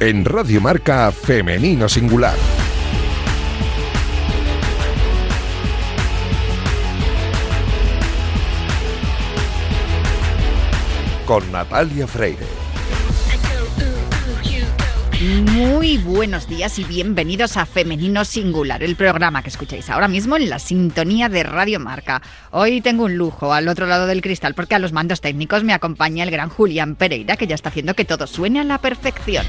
en 0.00 0.24
Radio 0.24 0.60
Marca 0.60 1.12
Femenino 1.12 1.88
Singular. 1.88 2.59
Con 11.30 11.52
Natalia 11.52 12.08
Freire. 12.08 12.44
Muy 15.44 15.96
buenos 15.98 16.48
días 16.48 16.76
y 16.80 16.82
bienvenidos 16.82 17.56
a 17.56 17.66
Femenino 17.66 18.24
Singular, 18.24 18.82
el 18.82 18.96
programa 18.96 19.40
que 19.40 19.50
escucháis 19.50 19.88
ahora 19.90 20.08
mismo 20.08 20.34
en 20.34 20.50
la 20.50 20.58
sintonía 20.58 21.28
de 21.28 21.44
Radio 21.44 21.78
Marca. 21.78 22.20
Hoy 22.50 22.80
tengo 22.80 23.04
un 23.04 23.16
lujo 23.16 23.52
al 23.52 23.68
otro 23.68 23.86
lado 23.86 24.08
del 24.08 24.22
cristal 24.22 24.56
porque 24.56 24.74
a 24.74 24.80
los 24.80 24.92
mandos 24.92 25.20
técnicos 25.20 25.62
me 25.62 25.72
acompaña 25.72 26.24
el 26.24 26.32
gran 26.32 26.48
Julián 26.48 26.96
Pereira 26.96 27.36
que 27.36 27.46
ya 27.46 27.54
está 27.54 27.68
haciendo 27.68 27.94
que 27.94 28.04
todo 28.04 28.26
suene 28.26 28.58
a 28.58 28.64
la 28.64 28.78
perfección. 28.78 29.46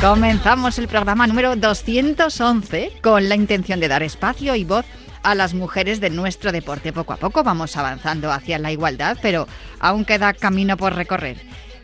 Comenzamos 0.00 0.76
el 0.80 0.88
programa 0.88 1.26
número 1.28 1.54
211 1.54 2.94
con 3.00 3.28
la 3.28 3.36
intención 3.36 3.78
de 3.78 3.86
dar 3.86 4.02
espacio 4.02 4.56
y 4.56 4.64
voz 4.64 4.86
las 5.34 5.54
mujeres 5.54 6.00
de 6.00 6.10
nuestro 6.10 6.52
deporte. 6.52 6.92
Poco 6.92 7.12
a 7.12 7.16
poco 7.16 7.42
vamos 7.42 7.76
avanzando 7.76 8.32
hacia 8.32 8.58
la 8.58 8.72
igualdad, 8.72 9.18
pero 9.22 9.46
aún 9.78 10.04
queda 10.04 10.32
camino 10.32 10.76
por 10.76 10.94
recorrer. 10.94 11.38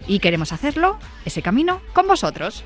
Y 0.06 0.20
queremos 0.20 0.52
hacerlo, 0.52 0.98
ese 1.24 1.42
camino, 1.42 1.80
con 1.92 2.06
vosotros. 2.06 2.64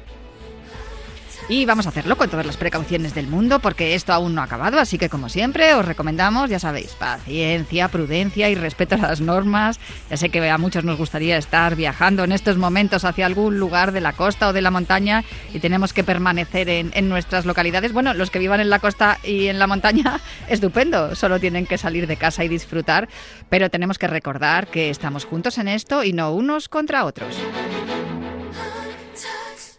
Y 1.50 1.66
vamos 1.66 1.86
a 1.86 1.88
hacerlo 1.88 2.16
con 2.16 2.30
todas 2.30 2.46
las 2.46 2.56
precauciones 2.56 3.12
del 3.12 3.26
mundo 3.26 3.58
porque 3.58 3.96
esto 3.96 4.12
aún 4.12 4.36
no 4.36 4.40
ha 4.40 4.44
acabado, 4.44 4.78
así 4.78 4.98
que 4.98 5.08
como 5.08 5.28
siempre 5.28 5.74
os 5.74 5.84
recomendamos, 5.84 6.48
ya 6.48 6.60
sabéis, 6.60 6.92
paciencia, 6.92 7.88
prudencia 7.88 8.48
y 8.48 8.54
respeto 8.54 8.94
a 8.94 8.98
las 8.98 9.20
normas. 9.20 9.80
Ya 10.08 10.16
sé 10.16 10.28
que 10.28 10.48
a 10.48 10.58
muchos 10.58 10.84
nos 10.84 10.96
gustaría 10.96 11.36
estar 11.36 11.74
viajando 11.74 12.22
en 12.22 12.30
estos 12.30 12.56
momentos 12.56 13.04
hacia 13.04 13.26
algún 13.26 13.58
lugar 13.58 13.90
de 13.90 14.00
la 14.00 14.12
costa 14.12 14.50
o 14.50 14.52
de 14.52 14.62
la 14.62 14.70
montaña 14.70 15.24
y 15.52 15.58
tenemos 15.58 15.92
que 15.92 16.04
permanecer 16.04 16.68
en, 16.68 16.92
en 16.94 17.08
nuestras 17.08 17.44
localidades. 17.46 17.92
Bueno, 17.92 18.14
los 18.14 18.30
que 18.30 18.38
vivan 18.38 18.60
en 18.60 18.70
la 18.70 18.78
costa 18.78 19.18
y 19.24 19.48
en 19.48 19.58
la 19.58 19.66
montaña, 19.66 20.20
estupendo, 20.48 21.16
solo 21.16 21.40
tienen 21.40 21.66
que 21.66 21.78
salir 21.78 22.06
de 22.06 22.16
casa 22.16 22.44
y 22.44 22.48
disfrutar, 22.48 23.08
pero 23.48 23.70
tenemos 23.70 23.98
que 23.98 24.06
recordar 24.06 24.68
que 24.68 24.88
estamos 24.88 25.24
juntos 25.24 25.58
en 25.58 25.66
esto 25.66 26.04
y 26.04 26.12
no 26.12 26.32
unos 26.32 26.68
contra 26.68 27.04
otros. 27.04 27.34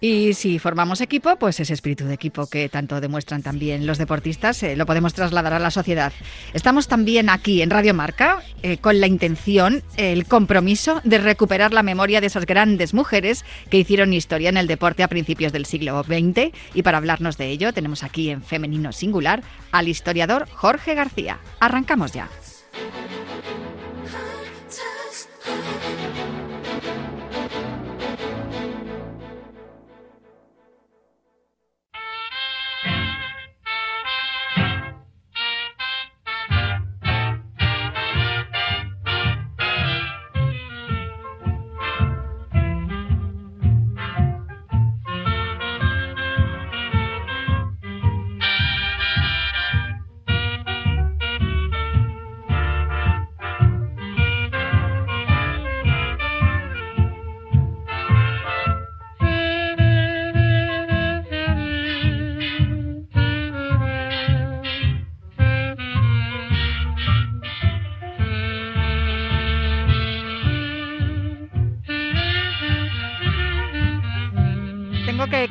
Y 0.03 0.33
si 0.33 0.57
formamos 0.57 0.99
equipo, 0.99 1.35
pues 1.35 1.59
ese 1.59 1.73
espíritu 1.73 2.05
de 2.05 2.16
equipo 2.16 2.47
que 2.47 2.67
tanto 2.69 2.99
demuestran 2.99 3.44
también 3.44 3.85
los 3.85 3.99
deportistas 3.99 4.63
eh, 4.63 4.75
lo 4.75 4.88
podemos 4.88 5.13
trasladar 5.13 5.53
a 5.53 5.59
la 5.59 5.69
sociedad. 5.69 6.11
Estamos 6.55 6.88
también 6.88 7.30
aquí 7.30 7.61
en 7.61 7.69
Radio 7.69 7.94
Marca 7.94 8.41
eh, 8.63 8.77
con 8.77 8.99
la 8.99 9.05
intención, 9.05 9.83
el 9.97 10.25
compromiso 10.25 11.02
de 11.03 11.19
recuperar 11.19 11.72
la 11.72 11.83
memoria 11.83 12.19
de 12.19 12.25
esas 12.25 12.47
grandes 12.47 12.95
mujeres 12.95 13.45
que 13.69 13.77
hicieron 13.77 14.11
historia 14.11 14.49
en 14.49 14.57
el 14.57 14.66
deporte 14.66 15.03
a 15.03 15.07
principios 15.07 15.53
del 15.53 15.67
siglo 15.67 16.02
XX. 16.02 16.52
Y 16.73 16.81
para 16.81 16.97
hablarnos 16.97 17.38
de 17.38 17.49
ello, 17.49 17.72
tenemos 17.72 18.02
aquí 18.02 18.31
en 18.31 18.41
Femenino 18.41 18.94
Singular 18.94 19.44
al 19.72 19.88
historiador 19.88 20.49
Jorge 20.49 20.95
García. 20.95 21.38
Arrancamos 21.59 22.11
ya. 22.11 22.27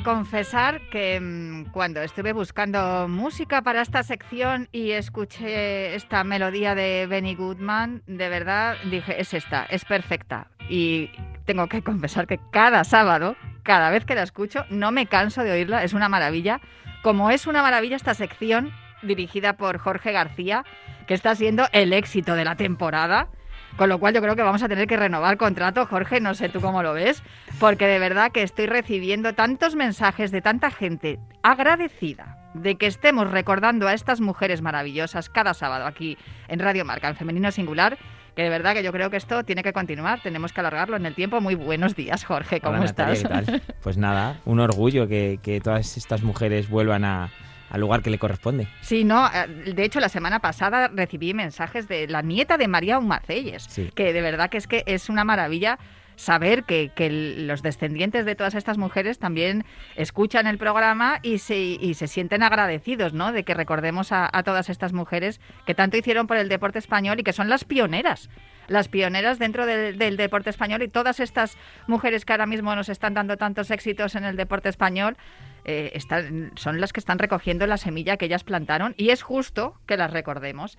Confesar 0.02 0.80
que 0.90 1.20
mm, 1.20 1.70
cuando 1.72 2.00
estuve 2.00 2.32
buscando 2.32 3.06
música 3.08 3.62
para 3.62 3.82
esta 3.82 4.02
sección 4.02 4.68
y 4.72 4.92
escuché 4.92 5.94
esta 5.94 6.24
melodía 6.24 6.74
de 6.74 7.06
Benny 7.08 7.34
Goodman, 7.34 8.02
de 8.06 8.28
verdad 8.28 8.76
dije, 8.90 9.20
es 9.20 9.34
esta, 9.34 9.64
es 9.64 9.84
perfecta. 9.84 10.48
Y 10.68 11.10
tengo 11.44 11.68
que 11.68 11.82
confesar 11.82 12.26
que 12.26 12.40
cada 12.50 12.84
sábado, 12.84 13.36
cada 13.62 13.90
vez 13.90 14.04
que 14.04 14.14
la 14.14 14.22
escucho, 14.22 14.64
no 14.70 14.92
me 14.92 15.06
canso 15.06 15.42
de 15.42 15.52
oírla, 15.52 15.84
es 15.84 15.92
una 15.92 16.08
maravilla. 16.08 16.60
Como 17.02 17.30
es 17.30 17.46
una 17.46 17.62
maravilla 17.62 17.96
esta 17.96 18.14
sección 18.14 18.72
dirigida 19.02 19.54
por 19.54 19.78
Jorge 19.78 20.12
García, 20.12 20.64
que 21.06 21.14
está 21.14 21.34
siendo 21.34 21.66
el 21.72 21.92
éxito 21.92 22.34
de 22.34 22.44
la 22.44 22.56
temporada 22.56 23.28
con 23.76 23.88
lo 23.88 23.98
cual 23.98 24.14
yo 24.14 24.22
creo 24.22 24.36
que 24.36 24.42
vamos 24.42 24.62
a 24.62 24.68
tener 24.68 24.86
que 24.86 24.96
renovar 24.96 25.36
contrato, 25.36 25.86
Jorge, 25.86 26.20
no 26.20 26.34
sé 26.34 26.48
tú 26.48 26.60
cómo 26.60 26.82
lo 26.82 26.92
ves, 26.92 27.22
porque 27.58 27.86
de 27.86 27.98
verdad 27.98 28.32
que 28.32 28.42
estoy 28.42 28.66
recibiendo 28.66 29.34
tantos 29.34 29.74
mensajes 29.74 30.30
de 30.30 30.42
tanta 30.42 30.70
gente 30.70 31.18
agradecida 31.42 32.36
de 32.54 32.76
que 32.76 32.86
estemos 32.86 33.30
recordando 33.30 33.86
a 33.86 33.94
estas 33.94 34.20
mujeres 34.20 34.60
maravillosas 34.60 35.28
cada 35.28 35.54
sábado 35.54 35.86
aquí 35.86 36.18
en 36.48 36.58
Radio 36.58 36.84
Marca, 36.84 37.08
en 37.08 37.16
Femenino 37.16 37.50
Singular, 37.52 37.96
que 38.34 38.42
de 38.42 38.48
verdad 38.48 38.74
que 38.74 38.82
yo 38.82 38.92
creo 38.92 39.10
que 39.10 39.16
esto 39.16 39.44
tiene 39.44 39.62
que 39.62 39.72
continuar, 39.72 40.20
tenemos 40.20 40.52
que 40.52 40.60
alargarlo 40.60 40.96
en 40.96 41.06
el 41.06 41.14
tiempo. 41.14 41.40
Muy 41.40 41.54
buenos 41.54 41.94
días, 41.94 42.24
Jorge, 42.24 42.60
¿cómo 42.60 42.82
estás? 42.82 43.24
Pues 43.82 43.96
nada, 43.96 44.40
un 44.44 44.60
orgullo 44.60 45.08
que, 45.08 45.38
que 45.42 45.60
todas 45.60 45.96
estas 45.96 46.22
mujeres 46.22 46.68
vuelvan 46.68 47.04
a, 47.04 47.30
al 47.70 47.80
lugar 47.80 48.02
que 48.02 48.10
le 48.10 48.18
corresponde. 48.18 48.68
Sí, 48.82 49.04
no, 49.04 49.26
eh, 49.32 49.72
de 49.72 49.84
hecho 49.84 50.00
la 50.00 50.08
semana 50.08 50.40
pasada 50.40 50.88
recibí 50.88 51.32
mensajes 51.34 51.88
de 51.88 52.08
la 52.08 52.22
nieta 52.22 52.58
de 52.58 52.68
María 52.68 52.98
Humacelles, 52.98 53.68
que 53.94 54.12
de 54.12 54.20
verdad 54.20 54.50
que 54.50 54.58
es 54.58 54.66
que 54.66 54.82
es 54.86 55.08
una 55.08 55.24
maravilla 55.24 55.78
saber 56.20 56.64
que, 56.64 56.90
los 57.38 57.62
descendientes 57.62 58.26
de 58.26 58.34
todas 58.34 58.54
estas 58.54 58.76
mujeres 58.76 59.18
también 59.18 59.64
escuchan 59.96 60.46
el 60.46 60.58
programa 60.58 61.18
y 61.22 61.38
se, 61.38 61.56
y 61.58 61.94
se 61.94 62.08
sienten 62.08 62.42
agradecidos, 62.42 63.14
¿no? 63.14 63.32
De 63.32 63.42
que 63.42 63.54
recordemos 63.54 64.12
a, 64.12 64.28
todas 64.44 64.68
estas 64.68 64.92
mujeres 64.92 65.40
que 65.64 65.74
tanto 65.74 65.96
hicieron 65.96 66.26
por 66.26 66.36
el 66.36 66.48
deporte 66.48 66.78
español 66.78 67.18
y 67.20 67.22
que 67.22 67.32
son 67.32 67.48
las 67.48 67.64
pioneras 67.64 68.28
las 68.68 68.86
pioneras 68.86 69.40
dentro 69.40 69.66
del, 69.66 69.98
del, 69.98 70.16
deporte 70.16 70.48
español 70.48 70.80
y 70.82 70.86
todas 70.86 71.18
estas 71.18 71.56
mujeres 71.88 72.24
que 72.24 72.32
ahora 72.32 72.46
mismo 72.46 72.72
nos 72.76 72.88
están 72.88 73.14
dando 73.14 73.36
tantos 73.36 73.72
éxitos 73.72 74.14
en 74.14 74.22
el 74.22 74.36
deporte 74.36 74.68
español 74.68 75.16
eh, 75.64 75.92
están, 75.94 76.52
son 76.56 76.80
las 76.80 76.92
que 76.92 77.00
están 77.00 77.18
recogiendo 77.18 77.66
la 77.66 77.76
semilla 77.76 78.16
que 78.16 78.26
ellas 78.26 78.44
plantaron 78.44 78.94
y 78.96 79.10
es 79.10 79.22
justo 79.22 79.74
que 79.86 79.96
las 79.96 80.12
recordemos. 80.12 80.78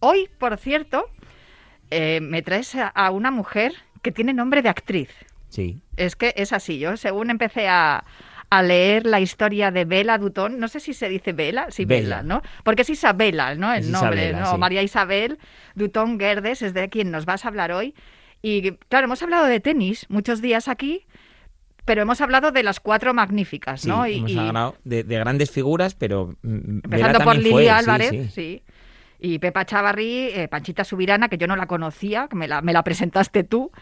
Hoy, 0.00 0.28
por 0.38 0.56
cierto, 0.58 1.06
eh, 1.90 2.20
me 2.20 2.42
traes 2.42 2.74
a, 2.76 3.10
una 3.10 3.30
mujer 3.30 3.72
que 4.02 4.12
tiene 4.12 4.34
nombre 4.34 4.62
de 4.62 4.68
actriz. 4.68 5.10
Sí. 5.48 5.80
Es 5.96 6.16
que 6.16 6.34
es 6.36 6.52
así. 6.52 6.78
Yo, 6.78 6.96
según 6.96 7.30
empecé 7.30 7.68
a, 7.68 8.04
leer 8.62 9.04
la 9.04 9.20
historia 9.20 9.70
de 9.70 9.84
Bela 9.84 10.16
Dutón, 10.16 10.58
no 10.58 10.68
sé 10.68 10.80
si 10.80 10.94
se 10.94 11.08
dice 11.08 11.32
Bela, 11.32 11.66
sí, 11.70 11.84
Bela, 11.84 12.22
¿no? 12.22 12.40
Porque 12.64 12.82
es 12.82 12.90
Isabela, 12.90 13.54
¿no? 13.54 13.72
El 13.74 13.90
nombre, 13.90 14.32
¿no? 14.32 14.56
María 14.56 14.82
Isabel 14.82 15.38
Dutón 15.74 16.18
Gerdes 16.18 16.62
es 16.62 16.72
de 16.72 16.88
quien 16.88 17.10
nos 17.10 17.26
vas 17.26 17.44
a 17.44 17.48
hablar 17.48 17.72
hoy. 17.72 17.94
Y 18.40 18.72
claro, 18.88 19.06
hemos 19.06 19.22
hablado 19.22 19.46
de 19.46 19.60
tenis 19.60 20.06
muchos 20.08 20.40
días 20.40 20.68
aquí, 20.68 21.06
pero 21.88 22.02
hemos 22.02 22.20
hablado 22.20 22.52
de 22.52 22.62
las 22.62 22.80
cuatro 22.80 23.14
magníficas, 23.14 23.86
¿no? 23.86 24.06
y, 24.06 24.18
hemos 24.18 24.36
hablado 24.36 24.76
de, 24.84 25.02
grandes 25.04 25.50
figuras, 25.50 25.94
pero 25.94 26.34
empezando 26.44 27.20
por 27.20 27.34
Lili 27.34 27.68
Álvarez, 27.68 28.30
sí, 28.34 28.62
y 29.18 29.38
Pepa 29.38 29.64
Chavarri, 29.64 30.28
eh, 30.34 30.48
Panchita 30.48 30.84
Subirana, 30.84 31.30
que 31.30 31.38
yo 31.38 31.46
no 31.46 31.56
la 31.56 31.66
conocía, 31.66 32.28
que 32.28 32.36
me 32.36 32.46
la, 32.46 32.60
me 32.60 32.74
la 32.74 32.84
presentaste 32.84 33.42
tú. 33.42 33.72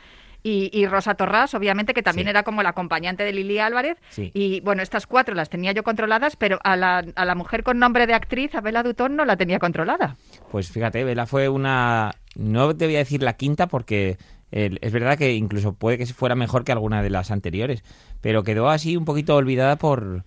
Y, 0.49 0.87
Rosa 0.87 1.17
Torras, 1.17 1.55
obviamente, 1.55 1.93
que 1.93 2.05
también 2.05 2.29
era 2.29 2.45
como 2.45 2.63
la 2.63 2.69
acompañante 2.69 3.25
de 3.25 3.33
Lili 3.33 3.59
Álvarez. 3.59 3.99
Y 4.17 4.61
bueno, 4.61 4.81
estas 4.81 5.09
cuatro 5.09 5.35
las 5.35 5.51
tenía 5.51 5.73
yo 5.73 5.83
controladas, 5.83 6.37
pero 6.37 6.61
a 6.63 6.77
la, 6.77 7.05
a 7.17 7.25
la 7.25 7.35
mujer 7.35 7.65
con 7.65 7.81
nombre 7.81 8.07
de 8.07 8.15
actriz, 8.15 8.55
a 8.55 8.61
Bela 8.61 8.85
Dutón, 8.85 9.17
no 9.17 9.25
la 9.25 9.37
tenía 9.37 9.59
controlada. 9.59 10.15
Pues 10.53 10.71
fíjate, 10.71 11.03
Bela 11.03 11.27
fue 11.27 11.49
una, 11.49 12.13
no 12.37 12.77
te 12.77 12.85
voy 12.85 12.95
a 12.95 13.01
decir 13.01 13.25
la 13.25 13.33
quinta 13.33 13.67
porque 13.67 14.19
es 14.51 14.93
verdad 14.93 15.19
que 15.19 15.35
incluso 15.35 15.75
puede 15.75 15.99
que 15.99 16.07
fuera 16.07 16.35
mejor 16.35 16.65
que 16.65 16.73
alguna 16.73 17.03
de 17.03 17.11
las 17.11 17.31
anteriores, 17.31 17.83
pero 18.21 18.43
quedó 18.43 18.69
así 18.69 18.97
un 18.97 19.05
poquito 19.05 19.35
olvidada 19.37 19.77
por 19.77 20.25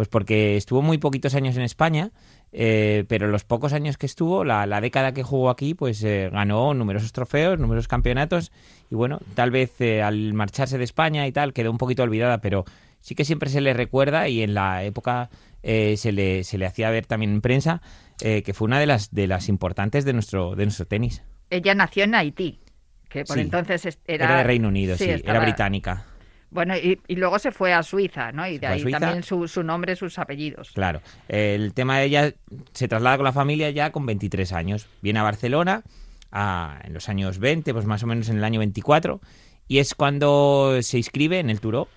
pues 0.00 0.08
porque 0.08 0.56
estuvo 0.56 0.80
muy 0.80 0.96
poquitos 0.96 1.34
años 1.34 1.56
en 1.56 1.62
España, 1.62 2.10
eh, 2.52 3.04
pero 3.08 3.28
los 3.28 3.44
pocos 3.44 3.74
años 3.74 3.98
que 3.98 4.06
estuvo, 4.06 4.44
la, 4.44 4.80
década 4.80 5.12
que 5.12 5.22
jugó 5.22 5.50
aquí, 5.50 5.74
pues 5.74 6.02
eh, 6.04 6.30
ganó 6.32 6.72
numerosos 6.72 7.12
trofeos, 7.12 7.58
numerosos 7.58 7.86
campeonatos 7.86 8.50
y 8.90 8.94
bueno, 8.94 9.20
tal 9.34 9.50
vez 9.50 9.78
eh, 9.80 10.00
al 10.00 10.32
marcharse 10.32 10.78
de 10.78 10.84
España 10.84 11.26
y 11.26 11.32
tal 11.32 11.52
quedó 11.52 11.70
un 11.70 11.76
poquito 11.76 12.02
olvidada, 12.02 12.40
pero 12.40 12.64
sí 13.00 13.14
que 13.14 13.26
siempre 13.26 13.50
se 13.50 13.60
le 13.60 13.74
recuerda 13.74 14.26
y 14.28 14.42
en 14.42 14.54
la 14.54 14.84
época 14.84 15.28
se, 15.62 16.12
le, 16.12 16.44
se 16.44 16.56
le 16.56 16.64
hacía 16.64 16.88
ver 16.88 17.04
también 17.04 17.32
en 17.32 17.40
prensa 17.42 17.82
que 18.18 18.54
fue 18.54 18.64
una 18.64 18.80
de 18.80 18.86
las, 18.86 19.14
de 19.14 19.26
las 19.26 19.50
importantes 19.50 20.06
de 20.06 20.14
nuestro, 20.14 20.56
de 20.56 20.64
nuestro 20.64 20.86
tenis. 20.86 21.22
Ella 21.50 21.74
nació 21.74 22.04
en 22.04 22.14
Haití, 22.14 22.60
que 23.10 23.24
por 23.24 23.38
entonces 23.38 23.98
era... 24.06 24.24
Era 24.24 24.38
de 24.38 24.44
Reino 24.44 24.68
Unido, 24.68 24.96
sí, 24.96 25.10
era 25.10 25.40
británica. 25.40 26.06
Bueno, 26.50 26.74
y, 26.76 26.98
luego 27.14 27.38
se 27.38 27.52
fue 27.52 27.72
a 27.72 27.82
Suiza, 27.82 28.32
¿no? 28.32 28.46
Y 28.46 28.58
de 28.58 28.66
ahí 28.66 28.90
también 28.90 29.22
su, 29.22 29.46
su, 29.46 29.62
nombre, 29.62 29.94
sus 29.94 30.18
apellidos. 30.18 30.70
Claro. 30.72 31.00
El 31.28 31.74
tema 31.74 31.98
de 31.98 32.06
ella 32.06 32.34
se 32.72 32.88
traslada 32.88 33.18
con 33.18 33.24
la 33.24 33.32
familia 33.32 33.70
ya 33.70 33.92
con 33.92 34.06
23 34.06 34.52
años. 34.52 34.88
Viene 35.02 35.20
a 35.20 35.22
Barcelona 35.22 35.84
en 36.32 36.92
los 36.92 37.08
años 37.08 37.38
20, 37.38 37.72
pues 37.72 37.84
más 37.86 38.02
o 38.02 38.06
menos 38.06 38.28
en 38.28 38.38
el 38.38 38.44
año 38.44 38.58
24, 38.58 39.20
y 39.68 39.78
es 39.78 39.94
cuando 39.94 40.78
se 40.82 40.98
inscribe 40.98 41.38
en 41.38 41.50
el 41.50 41.60
Turó, 41.60 41.88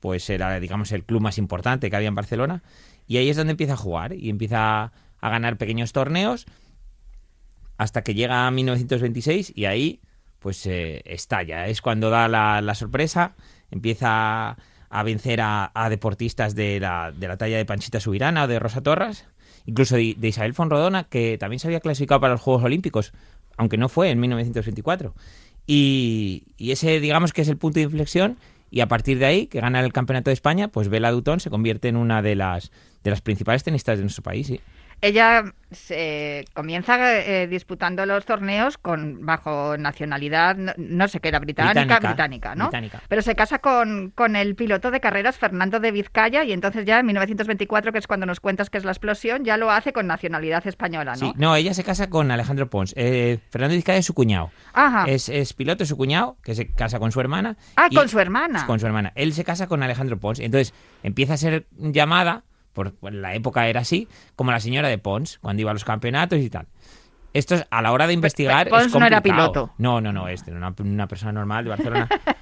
pues 0.00 0.28
era, 0.30 0.58
digamos, 0.60 0.92
el 0.92 1.04
club 1.04 1.20
más 1.20 1.38
importante 1.38 1.90
que 1.90 1.96
había 1.96 2.08
en 2.08 2.14
Barcelona, 2.14 2.62
y 3.06 3.16
ahí 3.16 3.28
es 3.28 3.36
donde 3.36 3.52
empieza 3.52 3.74
a 3.74 3.76
jugar 3.76 4.12
y 4.12 4.28
empieza 4.28 4.92
a 5.20 5.30
ganar 5.30 5.56
pequeños 5.56 5.92
torneos 5.92 6.46
hasta 7.76 8.02
que 8.02 8.14
llega 8.14 8.46
a 8.46 8.50
1926 8.50 9.52
y 9.56 9.64
ahí 9.64 10.00
pues 10.40 10.66
eh, 10.66 11.02
estalla. 11.04 11.68
Es 11.68 11.80
cuando 11.80 12.10
da 12.10 12.26
la, 12.26 12.60
la 12.60 12.74
sorpresa 12.74 13.34
empieza 13.70 14.56
a 14.90 15.02
vencer 15.04 15.40
a, 15.40 15.70
deportistas 15.88 16.56
de 16.56 16.80
la, 16.80 17.12
de 17.12 17.28
la, 17.28 17.36
talla 17.36 17.56
de 17.56 17.64
Panchita 17.64 18.00
Subirana 18.00 18.44
o 18.44 18.48
de 18.48 18.58
Rosa 18.58 18.82
Torres, 18.82 19.24
incluso 19.64 19.94
de, 19.94 20.16
Isabel 20.20 20.52
Fonrodona, 20.52 21.04
que 21.04 21.38
también 21.38 21.60
se 21.60 21.68
había 21.68 21.78
clasificado 21.78 22.20
para 22.20 22.34
los 22.34 22.42
Juegos 22.42 22.64
Olímpicos, 22.64 23.12
aunque 23.56 23.78
no 23.78 23.88
fue 23.88 24.10
en 24.10 24.18
1924. 24.18 25.14
Y, 25.66 26.42
y 26.56 26.72
ese, 26.72 26.98
digamos 26.98 27.32
que 27.32 27.42
es 27.42 27.48
el 27.48 27.56
punto 27.56 27.78
de 27.78 27.84
inflexión, 27.84 28.36
y 28.72 28.80
a 28.80 28.88
partir 28.88 29.18
de 29.18 29.26
ahí, 29.26 29.46
que 29.46 29.60
gana 29.60 29.80
el 29.80 29.92
Campeonato 29.92 30.30
de 30.30 30.34
España, 30.34 30.68
pues 30.68 30.88
Bela 30.88 31.12
Dutón 31.12 31.38
se 31.38 31.50
convierte 31.50 31.88
en 31.88 31.96
una 31.96 32.20
de 32.20 32.34
las, 32.34 32.72
de 33.04 33.10
las 33.10 33.20
principales 33.20 33.62
tenistas 33.62 33.98
de 33.98 34.02
nuestro 34.02 34.22
país. 34.22 34.48
¿sí? 34.48 34.60
Ella 35.00 35.44
se 35.70 36.44
comienza 36.52 37.20
eh, 37.20 37.46
disputando 37.46 38.04
los 38.04 38.24
torneos 38.24 38.76
con 38.76 39.24
bajo 39.24 39.76
nacionalidad, 39.78 40.56
no, 40.76 41.08
sé 41.08 41.20
qué 41.20 41.28
era, 41.28 41.38
británica, 41.38 42.00
británica, 42.00 42.54
¿no? 42.54 42.70
Pero 43.08 43.22
se 43.22 43.34
casa 43.36 43.60
con, 43.60 44.10
con, 44.10 44.34
el 44.34 44.56
piloto 44.56 44.90
de 44.90 45.00
carreras 45.00 45.38
Fernando 45.38 45.78
de 45.78 45.92
Vizcaya 45.92 46.44
y 46.44 46.52
entonces 46.52 46.84
ya 46.86 46.98
en 46.98 47.06
1924, 47.06 47.92
que 47.92 47.98
es 47.98 48.06
cuando 48.06 48.26
nos 48.26 48.40
cuentas 48.40 48.68
que 48.68 48.78
es 48.78 48.84
la 48.84 48.90
explosión, 48.90 49.44
ya 49.44 49.56
lo 49.56 49.70
hace 49.70 49.92
con 49.92 50.06
nacionalidad 50.06 50.66
española, 50.66 51.12
¿no? 51.12 51.28
Sí, 51.28 51.32
no, 51.36 51.54
ella 51.54 51.72
se 51.72 51.84
casa 51.84 52.10
con 52.10 52.30
Alejandro 52.30 52.68
Pons. 52.68 52.92
Eh, 52.96 53.38
Fernando 53.50 53.72
de 53.72 53.76
Vizcaya 53.76 53.98
es 53.98 54.06
su 54.06 54.14
cuñado. 54.14 54.50
Ajá. 54.72 55.04
Es, 55.06 55.28
es 55.28 55.52
piloto, 55.52 55.84
es 55.84 55.88
su 55.88 55.96
cuñado, 55.96 56.36
que 56.42 56.54
se 56.54 56.68
casa 56.68 56.98
con 56.98 57.12
su 57.12 57.20
hermana. 57.20 57.56
Ah, 57.76 57.88
con 57.94 58.08
su 58.08 58.18
hermana. 58.18 58.66
Con 58.66 58.80
su 58.80 58.86
hermana. 58.86 59.12
Él 59.14 59.32
se 59.32 59.44
casa 59.44 59.68
con 59.68 59.82
Alejandro 59.82 60.18
Pons. 60.18 60.40
Entonces 60.40 60.74
empieza 61.02 61.34
a 61.34 61.36
ser 61.36 61.66
llamada 61.78 62.42
por, 62.72 62.94
la 63.12 63.34
época 63.34 63.66
era 63.68 63.80
así, 63.80 64.08
como 64.36 64.50
la 64.52 64.60
señora 64.60 64.88
de 64.88 64.98
Pons, 64.98 65.38
cuando 65.40 65.60
iba 65.62 65.70
a 65.70 65.74
los 65.74 65.84
campeonatos 65.84 66.38
y 66.38 66.50
tal. 66.50 66.66
Esto 67.32 67.54
es, 67.54 67.66
a 67.70 67.82
la 67.82 67.92
hora 67.92 68.06
de 68.06 68.12
investigar. 68.12 68.68
Pons 68.68 68.94
no 68.94 69.06
era 69.06 69.22
piloto. 69.22 69.70
No, 69.78 70.00
no, 70.00 70.12
no, 70.12 70.28
este, 70.28 70.52
una, 70.52 70.74
una 70.78 71.06
persona 71.06 71.32
normal 71.32 71.64
de 71.64 71.70
Barcelona. 71.70 72.08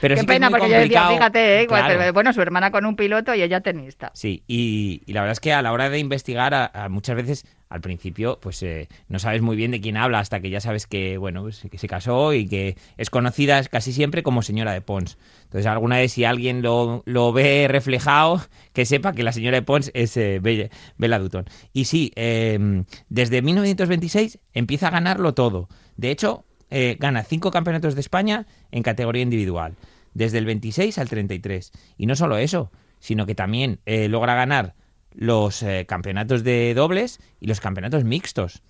Pero 0.00 0.16
Qué 0.16 0.24
pena, 0.24 0.50
porque 0.50 0.68
yo 0.68 0.76
decía, 0.76 1.08
fíjate, 1.08 1.62
¿eh? 1.62 1.66
bueno, 2.12 2.32
su 2.32 2.42
hermana 2.42 2.70
con 2.70 2.86
un 2.86 2.96
piloto 2.96 3.34
y 3.34 3.42
ella 3.42 3.60
tenista. 3.60 4.10
Sí, 4.14 4.42
y, 4.46 5.02
la 5.12 5.20
verdad 5.20 5.32
es 5.32 5.40
que 5.40 5.52
a 5.52 5.62
la 5.62 5.72
hora 5.72 5.90
de 5.90 5.98
investigar, 5.98 6.72
muchas 6.90 7.16
veces 7.16 7.46
al 7.74 7.80
principio, 7.80 8.38
pues 8.40 8.62
eh, 8.62 8.88
no 9.08 9.18
sabes 9.18 9.42
muy 9.42 9.56
bien 9.56 9.72
de 9.72 9.80
quién 9.80 9.96
habla 9.96 10.20
hasta 10.20 10.38
que 10.38 10.48
ya 10.48 10.60
sabes 10.60 10.86
que, 10.86 11.18
bueno, 11.18 11.42
pues, 11.42 11.66
que 11.68 11.76
se 11.76 11.88
casó 11.88 12.32
y 12.32 12.46
que 12.46 12.76
es 12.96 13.10
conocida 13.10 13.64
casi 13.64 13.92
siempre 13.92 14.22
como 14.22 14.42
señora 14.42 14.72
de 14.72 14.80
Pons. 14.80 15.18
Entonces, 15.42 15.66
alguna 15.66 15.96
vez 15.96 16.12
si 16.12 16.24
alguien 16.24 16.62
lo, 16.62 17.02
lo 17.04 17.32
ve 17.32 17.66
reflejado, 17.68 18.40
que 18.72 18.84
sepa 18.86 19.12
que 19.12 19.24
la 19.24 19.32
señora 19.32 19.56
de 19.56 19.62
Pons 19.62 19.90
es 19.92 20.16
eh, 20.16 20.38
Bella, 20.40 21.18
Dutton. 21.18 21.46
Y 21.72 21.86
sí, 21.86 22.12
em, 22.14 22.84
desde 23.08 23.42
1926 23.42 24.38
empieza 24.52 24.86
a 24.86 24.90
ganarlo 24.90 25.34
todo. 25.34 25.68
De 25.96 26.12
hecho, 26.12 26.44
eh, 26.70 26.96
gana 26.98 27.22
cinco 27.22 27.50
campeonatos 27.50 27.94
de 27.94 28.00
España 28.00 28.46
en 28.70 28.82
categoría 28.82 29.22
individual, 29.22 29.74
desde 30.14 30.38
el 30.38 30.46
26 30.46 30.98
al 30.98 31.08
33. 31.08 31.72
Y 31.96 32.06
no 32.06 32.16
solo 32.16 32.36
eso, 32.36 32.70
sino 32.98 33.26
que 33.26 33.34
también 33.34 33.80
eh, 33.86 34.08
logra 34.08 34.34
ganar 34.34 34.74
los 35.12 35.62
eh, 35.62 35.84
campeonatos 35.86 36.42
de 36.42 36.74
dobles 36.74 37.20
y 37.40 37.46
los 37.46 37.60
campeonatos 37.60 38.04
mixtos. 38.04 38.62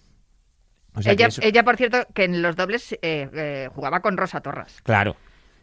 ella, 1.04 1.64
por 1.64 1.76
cierto, 1.76 2.06
que 2.14 2.24
en 2.24 2.42
los 2.42 2.56
dobles 2.56 2.98
jugaba 3.74 4.00
con 4.00 4.16
Rosa 4.16 4.40
Torres. 4.40 4.80
Claro. 4.82 5.16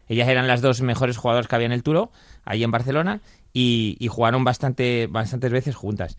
Ellas 0.08 0.28
eran 0.28 0.48
las 0.48 0.60
dos 0.60 0.82
mejores 0.82 1.16
jugadoras 1.16 1.46
que 1.46 1.54
había 1.54 1.66
en 1.66 1.72
el 1.72 1.84
Turo, 1.84 2.10
ahí 2.44 2.64
en 2.64 2.72
Barcelona, 2.72 3.20
y, 3.52 3.96
y 4.00 4.08
jugaron 4.08 4.44
bastante, 4.44 5.06
bastantes 5.08 5.52
veces 5.52 5.76
juntas. 5.76 6.18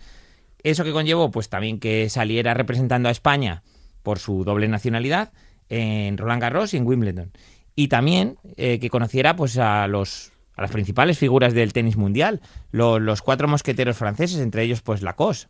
¿Eso 0.64 0.86
que 0.86 0.94
conllevó? 0.94 1.30
Pues 1.30 1.50
también 1.50 1.80
que 1.80 2.10
saliera 2.10 2.54
representando 2.54 3.10
a 3.10 3.12
España 3.12 3.64
por 4.02 4.20
su 4.20 4.44
doble 4.46 4.68
nacionalidad 4.70 5.34
en 5.74 6.18
Roland 6.18 6.42
Garros 6.42 6.74
y 6.74 6.78
en 6.78 6.86
Wimbledon. 6.86 7.32
Y 7.76 7.88
también 7.88 8.38
eh, 8.58 8.80
que 8.80 8.90
conociera 8.90 9.36
pues 9.36 9.58
a 9.58 9.88
los 9.88 10.32
a 10.56 10.62
las 10.62 10.70
principales 10.70 11.18
figuras 11.18 11.56
del 11.56 11.74
tenis 11.74 11.98
mundial, 11.98 12.40
los 12.72 13.22
cuatro 13.24 13.48
mosqueteros 13.48 13.98
franceses, 13.98 14.40
entre 14.40 14.62
ellos 14.62 14.84
pues 14.84 15.02
Lacoste. 15.02 15.50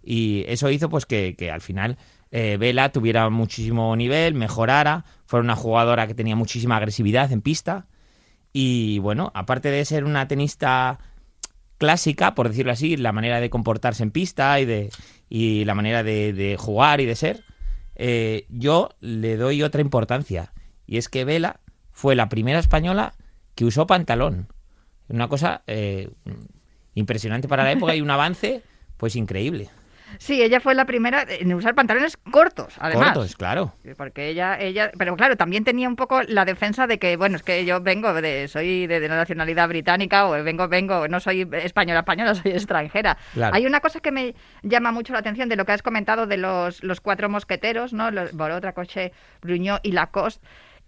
Y 0.00 0.44
eso 0.46 0.70
hizo 0.70 0.88
pues 0.88 1.06
que, 1.06 1.50
al 1.52 1.60
final 1.60 1.98
eh, 2.30 2.56
Vela 2.56 2.92
tuviera 2.92 3.28
muchísimo 3.30 3.96
nivel, 3.96 4.34
mejorara, 4.34 5.04
fuera 5.26 5.42
una 5.42 5.56
jugadora 5.56 6.06
que 6.06 6.14
tenía 6.14 6.36
muchísima 6.36 6.76
agresividad 6.76 7.32
en 7.32 7.42
pista. 7.42 7.86
Y 8.52 9.00
bueno, 9.00 9.32
aparte 9.34 9.72
de 9.72 9.84
ser 9.84 10.04
una 10.04 10.28
tenista 10.28 11.00
clásica, 11.78 12.36
por 12.36 12.48
decirlo 12.48 12.70
así, 12.70 12.96
la 12.96 13.10
manera 13.10 13.40
de 13.40 13.50
comportarse 13.50 14.04
en 14.04 14.12
pista 14.12 14.60
y 14.60 14.66
de 14.66 14.90
y 15.28 15.64
la 15.64 15.74
manera 15.74 16.04
de 16.04 16.56
jugar 16.60 17.00
y 17.00 17.06
de 17.06 17.16
ser, 17.16 17.42
eh, 18.04 18.46
yo 18.48 18.90
le 18.98 19.36
doy 19.36 19.62
otra 19.62 19.80
importancia. 19.80 20.52
Y 20.88 20.96
es 20.96 21.08
que 21.08 21.24
Vela 21.24 21.60
fue 21.92 22.16
la 22.16 22.28
primera 22.28 22.58
española 22.58 23.14
que 23.54 23.64
usó 23.64 23.86
pantalón. 23.86 24.48
Una 25.08 25.28
cosa 25.28 25.62
eh, 25.68 26.10
impresionante 26.94 27.46
para 27.46 27.62
la 27.62 27.70
época 27.70 27.94
y 27.94 28.00
un 28.00 28.10
avance 28.10 28.62
pues 28.96 29.14
increíble. 29.14 29.70
Sí, 30.18 30.42
ella 30.42 30.60
fue 30.60 30.74
la 30.74 30.84
primera 30.84 31.24
en 31.28 31.52
usar 31.54 31.74
pantalones 31.74 32.16
cortos, 32.16 32.74
además. 32.78 33.12
Cortos, 33.12 33.36
claro. 33.36 33.74
Porque 33.96 34.28
ella, 34.28 34.58
ella, 34.60 34.90
pero 34.98 35.16
claro, 35.16 35.36
también 35.36 35.64
tenía 35.64 35.88
un 35.88 35.96
poco 35.96 36.22
la 36.22 36.44
defensa 36.44 36.86
de 36.86 36.98
que, 36.98 37.16
bueno, 37.16 37.36
es 37.36 37.42
que 37.42 37.64
yo 37.64 37.80
vengo 37.80 38.12
de, 38.14 38.48
soy 38.48 38.86
de, 38.86 39.00
la 39.08 39.16
nacionalidad 39.16 39.68
británica 39.68 40.26
o 40.26 40.42
vengo, 40.42 40.68
vengo, 40.68 41.08
no 41.08 41.20
soy 41.20 41.48
española, 41.52 42.00
española, 42.00 42.34
soy 42.42 42.52
extranjera. 42.52 43.16
Hay 43.52 43.66
una 43.66 43.80
cosa 43.80 44.00
que 44.00 44.12
me 44.12 44.34
llama 44.62 44.92
mucho 44.92 45.12
la 45.12 45.20
atención 45.20 45.48
de 45.48 45.56
lo 45.56 45.64
que 45.64 45.72
has 45.72 45.82
comentado 45.82 46.26
de 46.26 46.36
los, 46.36 46.82
los 46.82 47.00
cuatro 47.00 47.28
mosqueteros, 47.28 47.92
¿no? 47.92 48.10
Los 48.10 48.32
Borot, 48.32 48.72
Coche, 48.74 49.12
Bruñó 49.40 49.78
y 49.82 49.92
Lacoste 49.92 50.46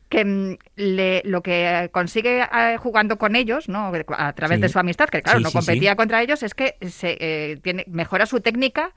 que 0.08 0.24
mm, 0.24 0.56
le, 0.76 1.22
lo 1.24 1.42
que 1.42 1.90
consigue 1.92 2.42
eh, 2.42 2.76
jugando 2.78 3.18
con 3.18 3.36
ellos, 3.36 3.68
¿no? 3.68 3.92
a 4.16 4.32
través 4.32 4.60
de 4.60 4.68
su 4.68 4.78
amistad, 4.78 5.08
que 5.08 5.22
claro, 5.22 5.40
no 5.40 5.50
competía 5.50 5.96
contra 5.96 6.22
ellos, 6.22 6.42
es 6.42 6.54
que 6.54 6.76
se 6.88 7.16
eh, 7.20 7.58
tiene, 7.62 7.84
mejora 7.88 8.26
su 8.26 8.40
técnica 8.40 8.92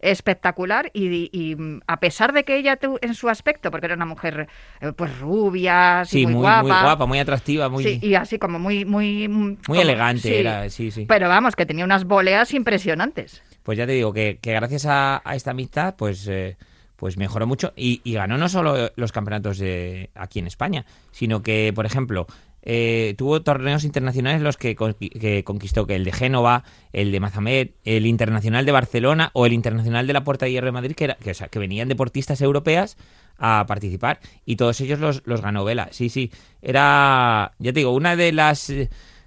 espectacular 0.00 0.90
y, 0.92 1.56
a 1.86 2.00
pesar 2.00 2.32
de 2.32 2.44
que 2.44 2.56
ella 2.56 2.78
en 3.00 3.14
su 3.14 3.28
aspecto, 3.28 3.70
porque 3.70 3.86
era 3.86 3.94
una 3.94 4.06
mujer 4.06 4.48
eh, 4.80 4.92
pues 4.92 5.18
rubia, 5.18 6.02
muy, 6.12 6.32
guapa, 6.32 6.62
muy 6.62 6.70
guapa, 6.70 7.06
muy 7.06 7.18
atractiva, 7.18 7.68
muy 7.68 7.98
y 8.02 8.14
así 8.14 8.38
como 8.38 8.58
muy 8.58 8.84
muy 8.84 9.28
muy 9.28 9.78
elegante 9.78 10.40
era, 10.40 10.68
sí, 10.70 10.90
sí. 10.90 11.06
Pero 11.06 11.28
vamos, 11.28 11.56
que 11.56 11.66
tenía 11.66 11.84
unas 11.84 12.04
boleas 12.04 12.52
impresionantes. 12.54 13.42
Pues 13.62 13.78
ya 13.78 13.86
te 13.86 13.92
digo 13.92 14.12
que, 14.12 14.38
gracias 14.42 14.86
a, 14.86 15.22
esta 15.34 15.50
amistad, 15.50 15.96
pues 15.96 16.28
eh, 16.28 16.56
pues 16.96 17.16
mejoró 17.16 17.46
mucho 17.46 17.72
y, 17.76 18.00
y, 18.04 18.14
ganó 18.14 18.38
no 18.38 18.48
solo 18.48 18.90
los 18.94 19.12
campeonatos 19.12 19.58
de 19.58 20.10
aquí 20.14 20.38
en 20.38 20.46
España, 20.46 20.86
sino 21.10 21.42
que, 21.42 21.72
por 21.74 21.84
ejemplo, 21.84 22.26
eh, 22.68 23.14
tuvo 23.16 23.42
torneos 23.42 23.84
internacionales 23.84 24.42
los 24.42 24.56
que, 24.56 24.74
conquistó, 24.74 25.86
que 25.86 25.94
el 25.94 26.04
de 26.04 26.10
Génova, 26.10 26.64
el 26.92 27.12
de 27.12 27.20
Mazamet, 27.20 27.76
el 27.84 28.06
Internacional 28.06 28.66
de 28.66 28.72
Barcelona 28.72 29.30
o 29.34 29.46
el 29.46 29.52
Internacional 29.52 30.08
de 30.08 30.12
la 30.12 30.24
Puerta 30.24 30.46
de 30.46 30.50
Hierro 30.50 30.66
de 30.66 30.72
Madrid, 30.72 30.96
que, 30.96 31.04
era, 31.04 31.14
que, 31.14 31.32
que 31.32 31.58
venían 31.60 31.86
deportistas 31.86 32.40
europeas 32.40 32.96
a 33.38 33.66
participar 33.68 34.18
y 34.44 34.56
todos 34.56 34.80
ellos 34.80 34.98
los, 34.98 35.22
los 35.26 35.42
ganó 35.42 35.64
Vela. 35.64 35.90
Sí, 35.92 36.08
sí, 36.08 36.32
era, 36.60 37.52
ya 37.60 37.72
te 37.72 37.78
digo, 37.78 37.92
una 37.92 38.16
de 38.16 38.32
las 38.32 38.72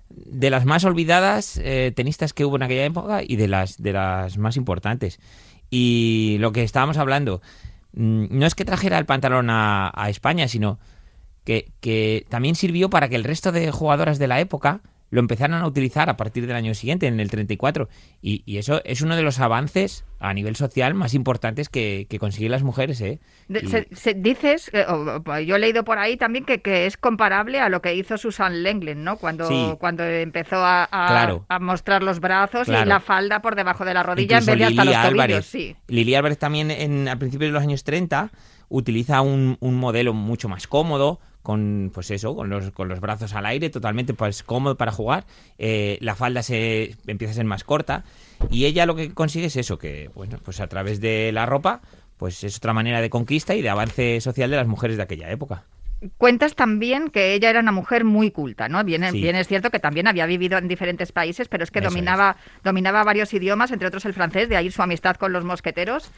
de 0.09 0.49
las 0.49 0.65
más 0.65 0.83
olvidadas 0.83 1.61
eh, 1.63 1.93
tenistas 1.95 2.33
que 2.33 2.43
hubo 2.43 2.57
en 2.57 2.63
aquella 2.63 2.83
época 2.83 3.21
y 3.25 3.37
de 3.37 3.47
las 3.47 3.81
de 3.81 3.93
las 3.93 4.37
más 4.37 4.57
importantes. 4.57 5.21
Y 5.69 6.35
lo 6.39 6.51
que 6.51 6.63
estábamos 6.63 6.97
hablando, 6.97 7.41
mm, 7.93 8.37
no 8.37 8.45
es 8.45 8.53
que 8.53 8.65
trajera 8.65 8.97
el 8.97 9.05
pantalón 9.05 9.47
a 9.49 10.07
España, 10.09 10.49
sino 10.49 10.77
que, 11.43 11.71
que 11.81 12.25
también 12.29 12.55
sirvió 12.55 12.89
para 12.89 13.09
que 13.09 13.15
el 13.15 13.23
resto 13.23 13.51
de 13.51 13.71
jugadoras 13.71 14.19
de 14.19 14.27
la 14.27 14.39
época 14.39 14.81
lo 15.11 15.21
empezaron 15.21 15.59
a 15.59 15.65
utilizar 15.65 16.07
a 16.07 16.17
partir 16.17 16.45
del 16.45 16.55
año 16.55 16.75
siguiente, 16.75 17.07
en 17.07 17.19
el 17.19 17.31
34. 17.31 17.89
Y, 18.21 18.43
y 18.45 18.59
eso 18.59 18.79
es 18.85 19.01
uno 19.01 19.15
de 19.15 19.23
los 19.23 19.39
avances 19.39 20.05
a 20.19 20.31
nivel 20.35 20.55
social 20.55 20.93
más 20.93 21.15
importantes 21.15 21.67
que, 21.67 22.05
que 22.07 22.19
consiguen 22.19 22.51
las 22.51 22.61
mujeres. 22.61 23.01
¿eh? 23.01 23.19
Y- 23.49 23.65
se- 23.65 23.87
se- 23.91 24.13
dices, 24.13 24.69
eh, 24.71 24.85
o- 24.87 25.39
yo 25.39 25.55
he 25.55 25.59
leído 25.59 25.83
por 25.83 25.97
ahí 25.97 26.15
también 26.15 26.45
que, 26.45 26.61
que 26.61 26.85
es 26.85 26.95
comparable 26.95 27.59
a 27.59 27.69
lo 27.69 27.81
que 27.81 27.95
hizo 27.95 28.19
Susan 28.19 28.61
Lenglen, 28.61 29.03
¿no? 29.03 29.17
Cuando, 29.17 29.47
Sí. 29.47 29.73
cuando 29.79 30.03
empezó 30.03 30.57
a, 30.57 30.83
a- 30.83 31.07
Claro. 31.07 31.43
a 31.49 31.57
mostrar 31.57 32.03
los 32.03 32.19
brazos 32.19 32.67
y 32.67 32.71
la 32.85 32.99
falda 32.99 33.41
por 33.41 33.55
debajo 33.55 33.85
de 33.85 33.95
la 33.95 34.03
rodilla 34.03 34.35
Incluso 34.37 34.51
en 34.51 34.59
vez 34.59 34.67
de 34.67 34.73
hasta 34.73 34.85
los 34.85 34.93
tobillos. 34.93 35.11
Álvarez. 35.11 35.45
Sí. 35.47 35.75
Lili 35.87 36.13
Álvarez 36.13 36.37
también 36.37 36.69
en, 36.69 37.07
a 37.07 37.17
principios 37.17 37.49
de 37.49 37.53
los 37.53 37.63
años 37.63 37.83
30 37.83 38.29
utiliza 38.67 39.21
un, 39.21 39.57
un 39.59 39.73
modelo 39.75 40.13
mucho 40.13 40.47
más 40.49 40.67
cómodo, 40.67 41.19
con 41.41 41.91
pues 41.93 42.11
eso, 42.11 42.35
con 42.35 42.49
los, 42.49 42.71
con 42.71 42.87
los 42.89 42.99
brazos 42.99 43.33
al 43.33 43.45
aire, 43.45 43.69
totalmente 43.69 44.13
pues 44.13 44.43
cómodo 44.43 44.75
para 44.75 44.91
jugar. 44.91 45.25
Eh, 45.57 45.97
la 46.01 46.15
falda 46.15 46.43
se 46.43 46.95
empieza 47.07 47.31
a 47.31 47.35
ser 47.35 47.45
más 47.45 47.63
corta. 47.63 48.03
Y 48.49 48.65
ella 48.65 48.85
lo 48.85 48.95
que 48.95 49.13
consigue 49.13 49.47
es 49.47 49.55
eso, 49.55 49.77
que 49.77 50.09
bueno, 50.13 50.37
pues 50.43 50.59
a 50.59 50.67
través 50.67 51.01
de 51.01 51.31
la 51.31 51.45
ropa, 51.45 51.81
pues 52.17 52.43
es 52.43 52.57
otra 52.57 52.73
manera 52.73 53.01
de 53.01 53.09
conquista 53.09 53.55
y 53.55 53.61
de 53.61 53.69
avance 53.69 54.19
social 54.21 54.49
de 54.51 54.57
las 54.57 54.67
mujeres 54.67 54.97
de 54.97 55.03
aquella 55.03 55.31
época. 55.31 55.63
Cuentas 56.17 56.55
también 56.55 57.09
que 57.09 57.33
ella 57.33 57.49
era 57.49 57.59
una 57.59 57.73
mujer 57.73 58.05
muy 58.05 58.31
culta, 58.31 58.69
¿no? 58.69 58.81
Bien, 58.85 59.03
Sí. 59.11 59.21
bien 59.21 59.35
es 59.35 59.49
cierto 59.49 59.69
que 59.69 59.79
también 59.79 60.07
había 60.07 60.25
vivido 60.25 60.57
en 60.57 60.69
diferentes 60.69 61.11
países, 61.11 61.49
pero 61.49 61.63
es 61.65 61.71
que 61.71 61.79
Eso 61.79 61.89
dominaba, 61.89 62.37
dominaba 62.63 63.03
varios 63.03 63.33
idiomas, 63.33 63.71
entre 63.71 63.89
otros 63.89 64.05
el 64.05 64.13
francés, 64.13 64.47
de 64.47 64.55
ahí 64.55 64.71
su 64.71 64.81
amistad 64.81 65.17
con 65.17 65.33
los 65.33 65.43
mosqueteros. 65.43 66.09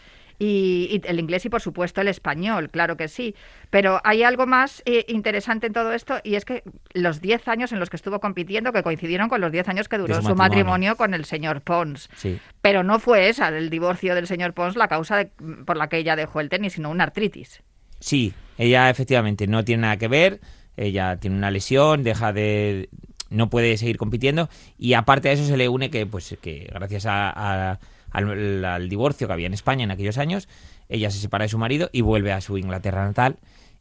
Y, 0.43 0.87
y 0.89 1.01
el 1.07 1.19
inglés 1.19 1.45
y 1.45 1.49
por 1.49 1.61
supuesto 1.61 2.01
el 2.01 2.07
español, 2.07 2.69
claro 2.71 2.97
que 2.97 3.07
sí. 3.07 3.35
Pero 3.69 4.01
hay 4.03 4.23
algo 4.23 4.47
más 4.47 4.81
eh, 4.85 5.05
interesante 5.07 5.67
en 5.67 5.73
todo 5.73 5.93
esto 5.93 6.15
y 6.23 6.33
es 6.33 6.45
que 6.45 6.63
los 6.93 7.21
10 7.21 7.47
años 7.47 7.71
en 7.71 7.79
los 7.79 7.91
que 7.91 7.95
estuvo 7.97 8.19
compitiendo, 8.19 8.73
que 8.73 8.81
coincidieron 8.81 9.29
con 9.29 9.39
los 9.39 9.51
10 9.51 9.69
años 9.69 9.87
que 9.87 9.99
duró 9.99 10.15
su 10.15 10.21
matrimonio. 10.21 10.37
matrimonio 10.49 10.95
con 10.97 11.13
el 11.13 11.25
señor 11.25 11.61
Pons. 11.61 12.09
Sí. 12.15 12.39
Pero 12.63 12.81
no 12.81 12.97
fue 12.99 13.29
esa, 13.29 13.49
el 13.49 13.69
divorcio 13.69 14.15
del 14.15 14.25
señor 14.25 14.53
Pons, 14.53 14.75
la 14.75 14.87
causa 14.87 15.17
de- 15.17 15.31
por 15.65 15.77
la 15.77 15.89
que 15.89 15.97
ella 15.99 16.15
dejó 16.15 16.39
el 16.39 16.49
tenis, 16.49 16.73
sino 16.73 16.89
una 16.89 17.03
artritis. 17.03 17.61
Sí, 17.99 18.33
ella 18.57 18.89
efectivamente 18.89 19.45
no 19.45 19.63
tiene 19.63 19.83
nada 19.83 19.97
que 19.97 20.07
ver, 20.07 20.41
ella 20.75 21.17
tiene 21.17 21.35
una 21.37 21.51
lesión, 21.51 22.01
deja 22.01 22.33
de 22.33 22.89
no 23.29 23.49
puede 23.51 23.77
seguir 23.77 23.97
compitiendo 23.97 24.49
y 24.77 24.93
aparte 24.93 25.29
a 25.29 25.33
eso 25.33 25.45
se 25.45 25.55
le 25.55 25.69
une 25.69 25.89
que 25.91 26.05
pues 26.07 26.35
que 26.41 26.67
gracias 26.73 27.05
a- 27.05 27.29
a- 27.29 27.79
al, 28.11 28.63
al 28.65 28.89
divorcio 28.89 29.27
que 29.27 29.33
había 29.33 29.47
en 29.47 29.53
España 29.53 29.83
en 29.83 29.91
aquellos 29.91 30.17
años, 30.17 30.47
ella 30.89 31.09
se 31.11 31.19
separa 31.19 31.43
de 31.45 31.49
su 31.49 31.57
marido 31.57 31.89
y 31.91 32.01
vuelve 32.01 32.31
a 32.31 32.41
su 32.41 32.57
Inglaterra 32.57 33.05
natal 33.05 33.37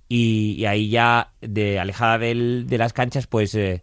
y, 0.08 0.56
y 0.58 0.66
ahí 0.66 0.88
ya 0.88 1.32
de 1.40 1.78
alejada 1.78 2.18
del- 2.18 2.66
de 2.68 2.78
las 2.78 2.92
canchas 2.92 3.26
pues 3.26 3.54
eh, 3.54 3.82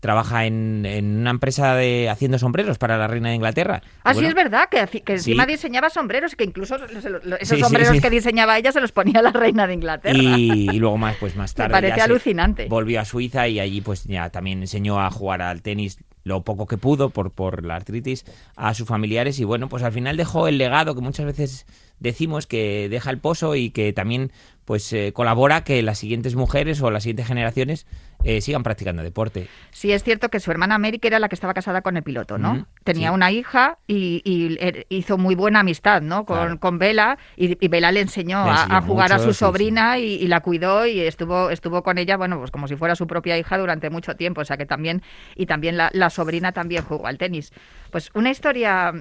trabaja 0.00 0.46
en, 0.46 0.86
en 0.86 1.18
una 1.18 1.30
empresa 1.30 1.74
de 1.74 2.08
haciendo 2.08 2.38
sombreros 2.38 2.78
para 2.78 2.96
la 2.96 3.08
reina 3.08 3.30
de 3.30 3.34
Inglaterra. 3.34 3.82
Ah, 4.04 4.14
sí, 4.14 4.24
es 4.24 4.34
verdad, 4.34 4.68
que, 4.70 4.86
que 5.02 5.14
encima 5.14 5.44
Sí. 5.44 5.50
diseñaba 5.52 5.90
sombreros, 5.90 6.36
que 6.36 6.44
incluso 6.44 6.76
esos 6.76 7.22
Sí, 7.42 7.58
sombreros 7.58 7.96
sí. 7.96 8.00
que 8.00 8.08
diseñaba 8.08 8.56
ella 8.58 8.70
se 8.70 8.80
los 8.80 8.92
ponía 8.92 9.20
la 9.22 9.32
reina 9.32 9.66
de 9.66 9.74
Inglaterra. 9.74 10.16
Y, 10.16 10.70
y 10.70 10.78
luego 10.78 10.98
más, 10.98 11.16
pues 11.16 11.34
más 11.34 11.50
Me 11.52 11.56
tarde. 11.56 11.72
parece 11.72 11.96
ya 11.96 12.04
se 12.04 12.10
alucinante. 12.12 12.66
Volvió 12.66 13.00
a 13.00 13.04
Suiza 13.04 13.48
y 13.48 13.58
allí 13.58 13.80
pues 13.80 14.04
ya 14.04 14.30
también 14.30 14.60
enseñó 14.60 15.00
a 15.00 15.10
jugar 15.10 15.42
al 15.42 15.62
tenis 15.62 15.98
lo 16.28 16.42
poco 16.42 16.66
que 16.66 16.76
pudo 16.78 17.10
por, 17.10 17.30
por 17.32 17.64
la 17.64 17.74
artritis 17.76 18.24
a 18.56 18.74
sus 18.74 18.86
familiares 18.86 19.40
y 19.40 19.44
bueno, 19.44 19.68
pues 19.68 19.82
al 19.82 19.92
final 19.92 20.16
dejó 20.16 20.46
el 20.46 20.58
legado 20.58 20.94
que 20.94 21.00
muchas 21.00 21.26
veces 21.26 21.66
decimos 21.98 22.46
que 22.46 22.88
deja 22.88 23.10
el 23.10 23.18
pozo 23.18 23.56
y 23.56 23.70
que 23.70 23.92
también 23.92 24.30
pues 24.64 24.92
eh, 24.92 25.12
colabora 25.14 25.64
que 25.64 25.82
las 25.82 25.98
siguientes 25.98 26.36
mujeres 26.36 26.80
o 26.82 26.90
las 26.90 27.02
siguientes 27.02 27.26
generaciones 27.26 27.86
eh, 28.22 28.40
sigan 28.42 28.62
practicando 28.62 29.02
deporte. 29.02 29.48
Sí, 29.70 29.92
es 29.92 30.04
cierto 30.04 30.28
que 30.28 30.40
su 30.40 30.50
hermana 30.50 30.76
Mary, 30.78 30.98
que 30.98 31.08
era 31.08 31.18
la 31.18 31.28
que 31.30 31.34
estaba 31.34 31.54
casada 31.54 31.80
con 31.80 31.96
el 31.96 32.02
piloto, 32.02 32.36
¿no? 32.36 32.66
Tenía 32.84 33.08
sí. 33.08 33.14
una 33.14 33.30
hija 33.32 33.78
y, 33.86 34.20
y 34.24 34.58
er- 34.58 34.84
hizo 34.90 35.16
muy 35.16 35.34
buena 35.34 35.60
amistad, 35.60 36.02
¿no? 36.02 36.26
Con, 36.26 36.36
Claro. 36.36 36.60
con 36.60 36.78
Vela 36.78 37.16
y, 37.36 37.56
y 37.64 37.68
Vela 37.68 37.90
le 37.92 38.00
enseñó, 38.00 38.44
Le 38.44 38.50
a- 38.50 38.54
enseñó 38.64 38.76
a, 38.76 38.82
jugar 38.82 39.12
a 39.12 39.18
su 39.20 39.32
sí, 39.32 39.38
sobrina 39.38 39.98
Y, 39.98 40.04
y 40.16 40.26
la 40.28 40.40
cuidó 40.40 40.84
y 40.86 41.00
estuvo 41.00 41.48
estuvo 41.50 41.82
con 41.82 41.96
ella, 41.96 42.16
bueno, 42.18 42.38
pues 42.38 42.50
como 42.50 42.68
si 42.68 42.76
fuera 42.76 42.94
su 42.94 43.06
propia 43.06 43.38
hija 43.38 43.56
durante 43.56 43.88
mucho 43.88 44.16
tiempo, 44.16 44.42
o 44.42 44.44
sea 44.44 44.58
que 44.58 44.66
también 44.66 45.02
y 45.34 45.46
también 45.46 45.78
la, 45.78 45.88
la 45.94 46.10
sobrina 46.18 46.52
también 46.52 46.82
jugó 46.84 47.06
al 47.06 47.16
tenis. 47.18 47.52
Pues 47.90 48.10
una 48.14 48.30
historia, 48.30 48.92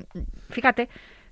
fíjate. 0.50 0.88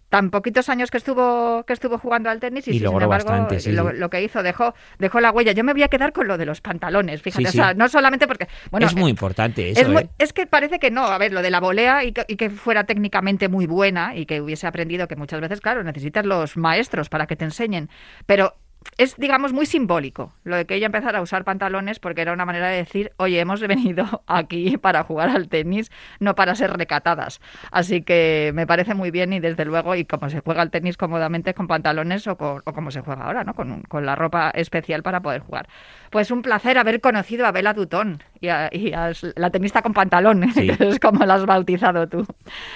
Tan 0.07 0.29
poquitos 0.29 0.69
años 0.69 0.91
que 0.91 0.97
estuvo 0.97 1.63
que 1.65 1.73
estuvo 1.73 1.97
jugando 1.97 2.29
al 2.29 2.39
tenis 2.39 2.67
y, 2.67 2.69
Y 2.69 2.73
sí, 2.73 2.79
sin 2.79 2.85
logró 2.85 3.05
embargo 3.05 3.27
bastante, 3.27 3.59
sí, 3.59 3.71
lo, 3.71 3.89
sí. 3.89 3.97
lo 3.97 4.09
que 4.11 4.21
hizo 4.21 4.43
dejó 4.43 4.75
dejó 4.99 5.19
la 5.19 5.31
huella. 5.31 5.51
Yo 5.51 5.63
me 5.63 5.73
voy 5.73 5.81
a 5.81 5.87
quedar 5.87 6.13
con 6.13 6.27
lo 6.27 6.37
de 6.37 6.45
los 6.45 6.61
pantalones, 6.61 7.23
fíjate, 7.23 7.49
o 7.49 7.51
sea, 7.51 7.73
no 7.73 7.89
solamente 7.89 8.27
porque 8.27 8.47
bueno, 8.69 8.85
es 8.85 8.95
muy 8.95 9.09
importante 9.09 9.71
eso, 9.71 9.81
es, 9.81 9.89
muy- 9.89 10.03
¿eh? 10.03 10.09
es 10.19 10.31
que 10.31 10.45
parece 10.45 10.77
que 10.77 10.91
no, 10.91 11.05
a 11.07 11.17
ver, 11.17 11.33
lo 11.33 11.41
de 11.41 11.49
la 11.49 11.59
volea 11.59 12.03
y 12.03 12.11
que, 12.13 12.23
y 12.27 12.35
que 12.37 12.51
fuera 12.51 12.83
técnicamente 12.83 13.49
muy 13.49 13.65
buena 13.65 14.15
y 14.15 14.27
que 14.27 14.41
hubiese 14.41 14.67
aprendido 14.67 15.07
que 15.07 15.15
muchas 15.15 15.41
veces, 15.41 15.59
claro, 15.59 15.83
necesitas 15.83 16.23
los 16.23 16.55
maestros 16.55 17.09
para 17.09 17.25
que 17.25 17.35
te 17.35 17.45
enseñen, 17.45 17.89
pero 18.27 18.53
es, 18.97 19.15
digamos, 19.17 19.51
muy 19.51 19.65
simbólico 19.65 20.33
lo 20.43 20.55
de 20.55 20.65
que 20.65 20.75
ella 20.75 20.85
empezara 20.85 21.19
a 21.19 21.21
usar 21.21 21.43
pantalones 21.43 21.99
porque 21.99 22.21
era 22.21 22.31
una 22.33 22.45
manera 22.45 22.67
de 22.69 22.77
decir, 22.77 23.11
oye, 23.17 23.39
hemos 23.39 23.59
venido 23.61 24.23
aquí 24.27 24.77
para 24.77 25.03
jugar 25.03 25.29
al 25.29 25.49
tenis, 25.49 25.91
no 26.19 26.35
para 26.35 26.55
ser 26.55 26.71
recatadas. 26.77 27.41
Así 27.71 28.01
que 28.03 28.51
me 28.53 28.65
parece 28.67 28.93
muy 28.93 29.11
bien 29.11 29.33
y 29.33 29.39
desde 29.39 29.65
luego, 29.65 29.95
y 29.95 30.05
como 30.05 30.29
se 30.29 30.39
juega 30.39 30.61
al 30.61 30.71
tenis 30.71 30.97
cómodamente 30.97 31.53
con 31.53 31.67
pantalones 31.67 32.25
o, 32.27 32.37
con- 32.37 32.61
o 32.65 32.73
como 32.73 32.91
se 32.91 33.01
juega 33.01 33.25
ahora, 33.25 33.43
¿no? 33.43 33.53
Con, 33.53 33.71
un- 33.71 33.81
con 33.83 34.05
la 34.05 34.15
ropa 34.15 34.49
especial 34.51 35.03
para 35.03 35.21
poder 35.21 35.41
jugar. 35.41 35.67
Pues 36.09 36.31
un 36.31 36.41
placer 36.41 36.77
haber 36.77 37.01
conocido 37.01 37.45
a 37.45 37.51
Bela 37.51 37.73
Dutón 37.73 38.23
y 38.39 38.47
a, 38.49 38.69
y 38.71 38.93
a 38.93 39.11
la 39.35 39.49
tenista 39.49 39.81
con 39.81 39.93
pantalón, 39.93 40.51
Sí. 40.53 40.67
que 40.67 40.83
es 40.89 40.99
como 40.99 41.25
la 41.25 41.33
has 41.35 41.45
bautizado 41.45 42.07
tú. 42.07 42.25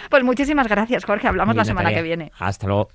Pues 0.09 0.23
muchísimas 0.23 0.67
gracias, 0.67 1.05
Jorge. 1.05 1.27
Hablamos 1.27 1.55
la 1.55 1.63
semana 1.65 1.89
Natalia. 1.89 1.97
que 1.99 2.03
viene. 2.03 2.31
Hasta 2.39 2.67
luego. 2.67 2.89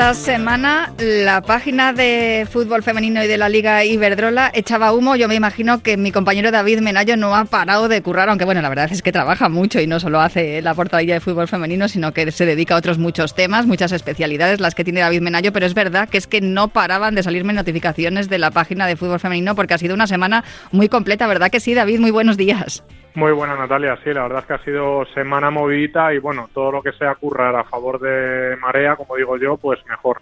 Esta 0.00 0.14
semana 0.14 0.94
la 0.98 1.42
página 1.42 1.92
de 1.92 2.48
fútbol 2.50 2.82
femenino 2.82 3.22
y 3.22 3.26
de 3.26 3.36
la 3.36 3.50
Liga 3.50 3.84
Iberdrola 3.84 4.50
echaba 4.54 4.94
humo. 4.94 5.14
Yo 5.14 5.28
me 5.28 5.34
imagino 5.34 5.82
que 5.82 5.98
mi 5.98 6.10
compañero 6.10 6.50
David 6.50 6.80
Menayo 6.80 7.18
no 7.18 7.36
ha 7.36 7.44
parado 7.44 7.86
de 7.86 8.00
currar, 8.00 8.30
aunque 8.30 8.46
bueno, 8.46 8.62
la 8.62 8.70
verdad 8.70 8.90
es 8.90 9.02
que 9.02 9.12
trabaja 9.12 9.50
mucho 9.50 9.78
y 9.78 9.86
no 9.86 10.00
solo 10.00 10.22
hace 10.22 10.62
la 10.62 10.72
portadilla 10.72 11.12
de 11.12 11.20
fútbol 11.20 11.48
femenino, 11.48 11.86
sino 11.86 12.14
que 12.14 12.32
se 12.32 12.46
dedica 12.46 12.74
a 12.74 12.78
otros 12.78 12.96
muchos 12.96 13.34
temas, 13.34 13.66
muchas 13.66 13.92
especialidades 13.92 14.58
las 14.58 14.74
que 14.74 14.84
tiene 14.84 15.00
David 15.00 15.20
Menayo, 15.20 15.52
pero 15.52 15.66
es 15.66 15.74
verdad 15.74 16.08
que 16.08 16.16
es 16.16 16.26
que 16.26 16.40
no 16.40 16.68
paraban 16.68 17.14
de 17.14 17.22
salirme 17.22 17.52
notificaciones 17.52 18.30
de 18.30 18.38
la 18.38 18.50
página 18.52 18.86
de 18.86 18.96
fútbol 18.96 19.20
femenino 19.20 19.54
porque 19.54 19.74
ha 19.74 19.78
sido 19.78 19.94
una 19.94 20.06
semana 20.06 20.44
muy 20.72 20.88
completa, 20.88 21.26
¿verdad 21.26 21.50
que 21.50 21.60
sí, 21.60 21.74
David? 21.74 22.00
Muy 22.00 22.10
buenos 22.10 22.38
días. 22.38 22.82
Muy 23.14 23.32
buena 23.32 23.56
Natalia, 23.56 23.98
sí, 24.04 24.12
la 24.12 24.22
verdad 24.22 24.40
es 24.40 24.46
que 24.46 24.52
ha 24.52 24.64
sido 24.64 25.04
semana 25.14 25.50
movidita 25.50 26.14
y 26.14 26.18
bueno, 26.18 26.48
todo 26.54 26.70
lo 26.70 26.82
que 26.82 26.92
sea 26.92 27.16
currar 27.16 27.56
a 27.56 27.64
favor 27.64 27.98
de 27.98 28.56
Marea, 28.56 28.94
como 28.94 29.16
digo 29.16 29.36
yo, 29.36 29.56
pues 29.56 29.80
mejor. 29.88 30.20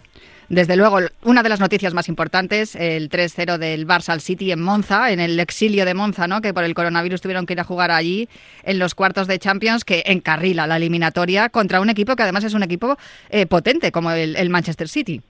Desde 0.49 0.75
luego, 0.75 0.97
una 1.23 1.43
de 1.43 1.49
las 1.49 1.59
noticias 1.59 1.93
más 1.93 2.09
importantes, 2.09 2.75
el 2.75 3.09
3-0 3.09 3.59
del 3.59 3.85
Barça 3.85 4.09
al 4.09 4.21
City 4.21 4.51
en 4.51 4.59
Monza, 4.59 5.11
en 5.11 5.19
el 5.19 5.39
exilio 5.39 5.85
de 5.85 5.93
Monza, 5.93 6.27
¿no? 6.27 6.41
que 6.41 6.55
por 6.55 6.63
el 6.63 6.73
coronavirus 6.73 7.21
tuvieron 7.21 7.45
que 7.45 7.53
ir 7.53 7.59
a 7.59 7.63
jugar 7.63 7.91
allí 7.91 8.27
en 8.63 8.79
los 8.79 8.95
cuartos 8.95 9.27
de 9.27 9.37
Champions, 9.37 9.85
que 9.85 10.01
encarrila 10.07 10.65
la 10.65 10.77
eliminatoria 10.77 11.49
contra 11.49 11.81
un 11.81 11.91
equipo 11.91 12.15
que 12.15 12.23
además 12.23 12.43
es 12.43 12.55
un 12.55 12.63
equipo 12.63 12.97
eh, 13.29 13.45
potente, 13.45 13.91
como 13.91 14.09
el, 14.09 14.35
el 14.35 14.49
Manchester 14.49 14.89
City. 14.89 15.21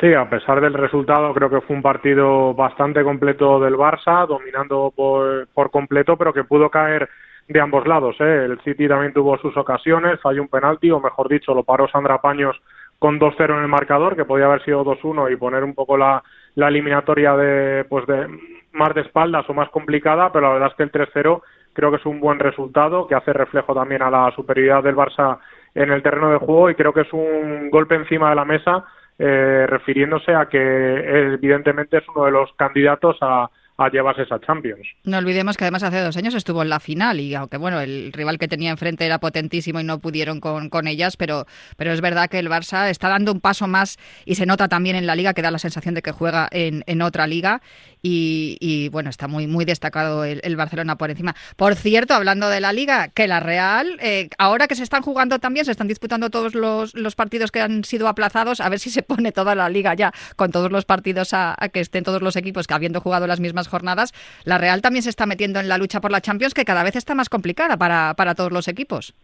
Sí, 0.00 0.12
a 0.12 0.28
pesar 0.28 0.60
del 0.60 0.74
resultado, 0.74 1.32
creo 1.32 1.48
que 1.48 1.60
fue 1.60 1.76
un 1.76 1.82
partido 1.82 2.52
bastante 2.52 3.04
completo 3.04 3.60
del 3.60 3.74
Barça, 3.74 4.26
dominando 4.26 4.92
por, 4.94 5.46
por 5.54 5.70
completo, 5.70 6.16
pero 6.16 6.32
que 6.32 6.42
pudo 6.42 6.68
caer 6.68 7.08
de 7.46 7.60
ambos 7.60 7.86
lados. 7.86 8.16
¿eh? 8.18 8.44
El 8.44 8.60
City 8.62 8.88
también 8.88 9.12
tuvo 9.12 9.38
sus 9.38 9.56
ocasiones, 9.56 10.20
falló 10.20 10.42
un 10.42 10.48
penalti, 10.48 10.90
o 10.90 10.98
mejor 10.98 11.28
dicho, 11.28 11.54
lo 11.54 11.62
paró 11.62 11.86
Sandra 11.88 12.20
Paños 12.20 12.60
con 12.98 13.20
2-0 13.20 13.56
en 13.56 13.62
el 13.62 13.68
marcador, 13.68 14.16
que 14.16 14.24
podía 14.24 14.46
haber 14.46 14.64
sido 14.64 14.84
2-1 14.84 15.32
y 15.32 15.36
poner 15.36 15.62
un 15.62 15.74
poco 15.74 15.96
la, 15.96 16.22
la 16.56 16.68
eliminatoria 16.68 17.36
de, 17.36 17.84
pues 17.84 18.06
de 18.06 18.26
más 18.72 18.94
de 18.94 19.02
espaldas 19.02 19.48
o 19.48 19.54
más 19.54 19.68
complicada, 19.68 20.32
pero 20.32 20.48
la 20.48 20.52
verdad 20.54 20.68
es 20.70 20.74
que 20.74 20.82
el 20.82 20.92
3-0 20.92 21.40
creo 21.72 21.90
que 21.90 21.96
es 21.98 22.06
un 22.06 22.18
buen 22.18 22.40
resultado, 22.40 23.06
que 23.06 23.14
hace 23.14 23.32
reflejo 23.32 23.74
también 23.74 24.02
a 24.02 24.10
la 24.10 24.32
superioridad 24.34 24.82
del 24.82 24.96
Barça 24.96 25.38
en 25.74 25.92
el 25.92 26.02
terreno 26.02 26.30
de 26.30 26.38
juego 26.38 26.70
y 26.70 26.74
creo 26.74 26.92
que 26.92 27.02
es 27.02 27.12
un 27.12 27.68
golpe 27.70 27.94
encima 27.94 28.30
de 28.30 28.36
la 28.36 28.44
mesa 28.44 28.84
eh, 29.18 29.66
refiriéndose 29.68 30.34
a 30.34 30.46
que 30.46 31.34
evidentemente 31.34 31.98
es 31.98 32.04
uno 32.14 32.24
de 32.24 32.32
los 32.32 32.52
candidatos 32.54 33.16
a, 33.20 33.50
llevarse 33.92 34.22
esa 34.22 34.40
Champions. 34.40 34.86
No 35.02 35.18
olvidemos 35.18 35.56
que 35.56 35.64
además 35.64 35.82
hace 35.82 36.00
dos 36.00 36.16
años 36.16 36.34
estuvo 36.34 36.62
en 36.62 36.68
la 36.68 36.78
final 36.78 37.18
y 37.18 37.34
aunque 37.34 37.56
bueno, 37.56 37.80
el 37.80 38.12
rival 38.12 38.38
que 38.38 38.46
tenía 38.46 38.70
enfrente 38.70 39.04
era 39.04 39.18
potentísimo 39.18 39.80
y 39.80 39.84
no 39.84 39.98
pudieron 39.98 40.38
con, 40.38 40.86
ellas, 40.86 41.16
pero, 41.16 41.46
pero 41.76 41.90
es 41.90 42.00
verdad 42.00 42.30
que 42.30 42.38
el 42.38 42.48
Barça 42.48 42.88
está 42.88 43.08
dando 43.08 43.32
un 43.32 43.40
paso 43.40 43.66
más 43.66 43.98
y 44.26 44.36
se 44.36 44.46
nota 44.46 44.68
también 44.68 44.94
en 44.94 45.08
la 45.08 45.16
liga 45.16 45.34
que 45.34 45.42
da 45.42 45.50
la 45.50 45.58
sensación 45.58 45.96
de 45.96 46.02
que 46.02 46.12
juega 46.12 46.48
en 46.52 47.02
otra 47.02 47.26
liga 47.26 47.62
y, 48.06 48.88
bueno, 48.90 49.08
está 49.08 49.28
muy, 49.28 49.46
muy 49.46 49.64
destacado 49.64 50.24
el, 50.24 50.56
Barcelona 50.56 50.96
por 50.96 51.10
encima. 51.10 51.34
Por 51.56 51.74
cierto, 51.74 52.12
hablando 52.12 52.50
de 52.50 52.60
la 52.60 52.72
liga, 52.72 53.08
que 53.08 53.26
la 53.26 53.40
Real, 53.40 53.96
eh, 54.00 54.28
ahora 54.36 54.68
que 54.68 54.74
se 54.74 54.82
están 54.82 55.02
jugando 55.02 55.38
también, 55.38 55.64
se 55.64 55.70
están 55.70 55.88
disputando 55.88 56.28
todos 56.28 56.54
los, 56.54 56.94
los, 56.94 57.14
partidos 57.14 57.50
que 57.50 57.62
han 57.62 57.82
sido 57.84 58.06
aplazados, 58.06 58.60
a 58.60 58.68
ver 58.68 58.78
si 58.78 58.90
se 58.90 59.02
pone 59.02 59.32
toda 59.32 59.54
la 59.54 59.70
liga 59.70 59.94
ya 59.94 60.12
con 60.36 60.50
todos 60.50 60.70
los 60.70 60.84
partidos 60.84 61.30
a, 61.32 61.56
que 61.72 61.80
estén 61.80 62.04
todos 62.04 62.20
los 62.20 62.36
equipos 62.36 62.66
que 62.66 62.74
habiendo 62.74 63.00
jugado 63.00 63.26
las 63.26 63.40
mismas 63.40 63.68
jornadas. 63.68 64.12
La 64.44 64.58
Real 64.58 64.82
también 64.82 65.02
se 65.02 65.10
está 65.10 65.24
metiendo 65.24 65.58
en 65.58 65.68
la 65.68 65.78
lucha 65.78 66.02
por 66.02 66.12
la 66.12 66.20
Champions, 66.20 66.52
que 66.52 66.66
cada 66.66 66.82
vez 66.82 66.96
está 66.96 67.14
más 67.14 67.30
complicada 67.30 67.78
para, 67.78 68.14
para 68.16 68.34
todos 68.34 68.52
los 68.52 68.68
equipos. 68.68 69.14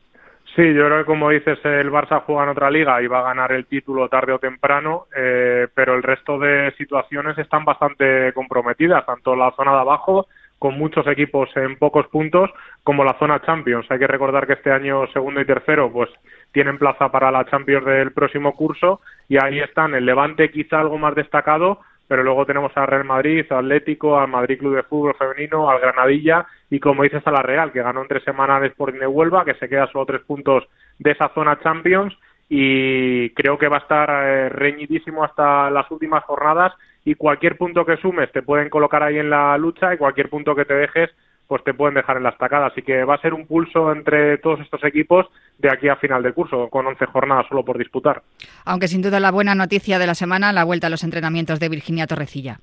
Sí, 0.56 0.74
yo 0.74 0.86
creo 0.86 0.98
que 0.98 1.04
como 1.04 1.30
dices, 1.30 1.58
el 1.64 1.92
Barça 1.92 2.22
juega 2.24 2.42
en 2.42 2.48
otra 2.48 2.70
liga 2.70 3.00
y 3.00 3.06
va 3.06 3.20
a 3.20 3.34
ganar 3.34 3.52
el 3.52 3.66
título 3.66 4.08
tarde 4.08 4.32
o 4.32 4.40
temprano, 4.40 5.06
eh, 5.16 5.68
pero 5.74 5.94
el 5.94 6.02
resto 6.02 6.38
de 6.38 6.72
situaciones 6.76 7.38
están 7.38 7.64
bastante 7.64 8.32
comprometidas, 8.32 9.06
tanto 9.06 9.36
la 9.36 9.52
zona 9.52 9.72
de 9.72 9.80
abajo, 9.80 10.26
con 10.58 10.76
muchos 10.76 11.06
equipos 11.06 11.48
en 11.56 11.76
pocos 11.76 12.08
puntos, 12.08 12.50
como 12.82 13.04
la 13.04 13.16
zona 13.18 13.40
Champions. 13.42 13.86
Hay 13.90 14.00
que 14.00 14.08
recordar 14.08 14.46
que 14.46 14.54
este 14.54 14.72
año 14.72 15.06
segundo 15.12 15.40
y 15.40 15.46
tercero 15.46 15.90
pues 15.90 16.10
tienen 16.52 16.78
plaza 16.78 17.10
para 17.10 17.30
la 17.30 17.46
Champions 17.46 17.86
del 17.86 18.12
próximo 18.12 18.54
curso 18.54 19.00
y 19.28 19.38
ahí 19.42 19.60
están 19.60 19.94
el 19.94 20.04
Levante 20.04 20.50
quizá 20.50 20.80
algo 20.80 20.98
más 20.98 21.14
destacado, 21.14 21.78
pero 22.10 22.24
luego 22.24 22.44
tenemos 22.44 22.72
al 22.74 22.88
Real 22.88 23.04
Madrid, 23.04 23.46
al 23.50 23.66
Atlético, 23.66 24.18
al 24.18 24.26
Madrid 24.26 24.58
Club 24.58 24.74
de 24.74 24.82
Fútbol 24.82 25.14
Femenino, 25.14 25.70
al 25.70 25.78
Granadilla 25.78 26.44
y 26.68 26.80
como 26.80 27.04
dices 27.04 27.24
a 27.24 27.30
la 27.30 27.40
Real, 27.40 27.70
que 27.70 27.84
ganó 27.84 28.02
en 28.02 28.08
tres 28.08 28.24
semanas 28.24 28.64
Sporting 28.64 28.98
de 28.98 29.06
Huelva, 29.06 29.44
que 29.44 29.54
se 29.54 29.68
queda 29.68 29.86
solo 29.92 30.06
tres 30.06 30.22
puntos 30.22 30.64
de 30.98 31.12
esa 31.12 31.28
zona 31.32 31.60
Champions 31.60 32.12
y 32.48 33.30
creo 33.30 33.56
que 33.58 33.68
va 33.68 33.76
a 33.76 33.82
estar 33.82 34.10
eh, 34.10 34.48
reñidísimo 34.48 35.22
hasta 35.22 35.70
las 35.70 35.88
últimas 35.92 36.24
jornadas 36.24 36.72
y 37.04 37.14
cualquier 37.14 37.56
punto 37.56 37.86
que 37.86 37.96
sumes 37.98 38.32
te 38.32 38.42
pueden 38.42 38.70
colocar 38.70 39.04
ahí 39.04 39.16
en 39.16 39.30
la 39.30 39.56
lucha 39.56 39.94
y 39.94 39.96
cualquier 39.96 40.28
punto 40.28 40.56
que 40.56 40.64
te 40.64 40.74
dejes 40.74 41.10
pues 41.50 41.64
te 41.64 41.74
pueden 41.74 41.96
dejar 41.96 42.16
en 42.16 42.22
la 42.22 42.28
estacada. 42.28 42.66
Así 42.66 42.80
que 42.80 43.02
va 43.02 43.16
a 43.16 43.20
ser 43.20 43.34
un 43.34 43.44
pulso 43.44 43.90
entre 43.90 44.38
todos 44.38 44.60
estos 44.60 44.84
equipos 44.84 45.26
de 45.58 45.68
aquí 45.68 45.88
a 45.88 45.96
final 45.96 46.22
de 46.22 46.32
curso, 46.32 46.68
con 46.68 46.86
11 46.86 47.06
jornadas 47.06 47.46
solo 47.48 47.64
por 47.64 47.76
disputar. 47.76 48.22
Aunque 48.64 48.86
sin 48.86 49.02
duda 49.02 49.18
la 49.18 49.32
buena 49.32 49.56
noticia 49.56 49.98
de 49.98 50.06
la 50.06 50.14
semana, 50.14 50.52
la 50.52 50.62
vuelta 50.62 50.86
a 50.86 50.90
los 50.90 51.02
entrenamientos 51.02 51.58
de 51.58 51.68
Virginia 51.68 52.06
Torrecilla. 52.06 52.60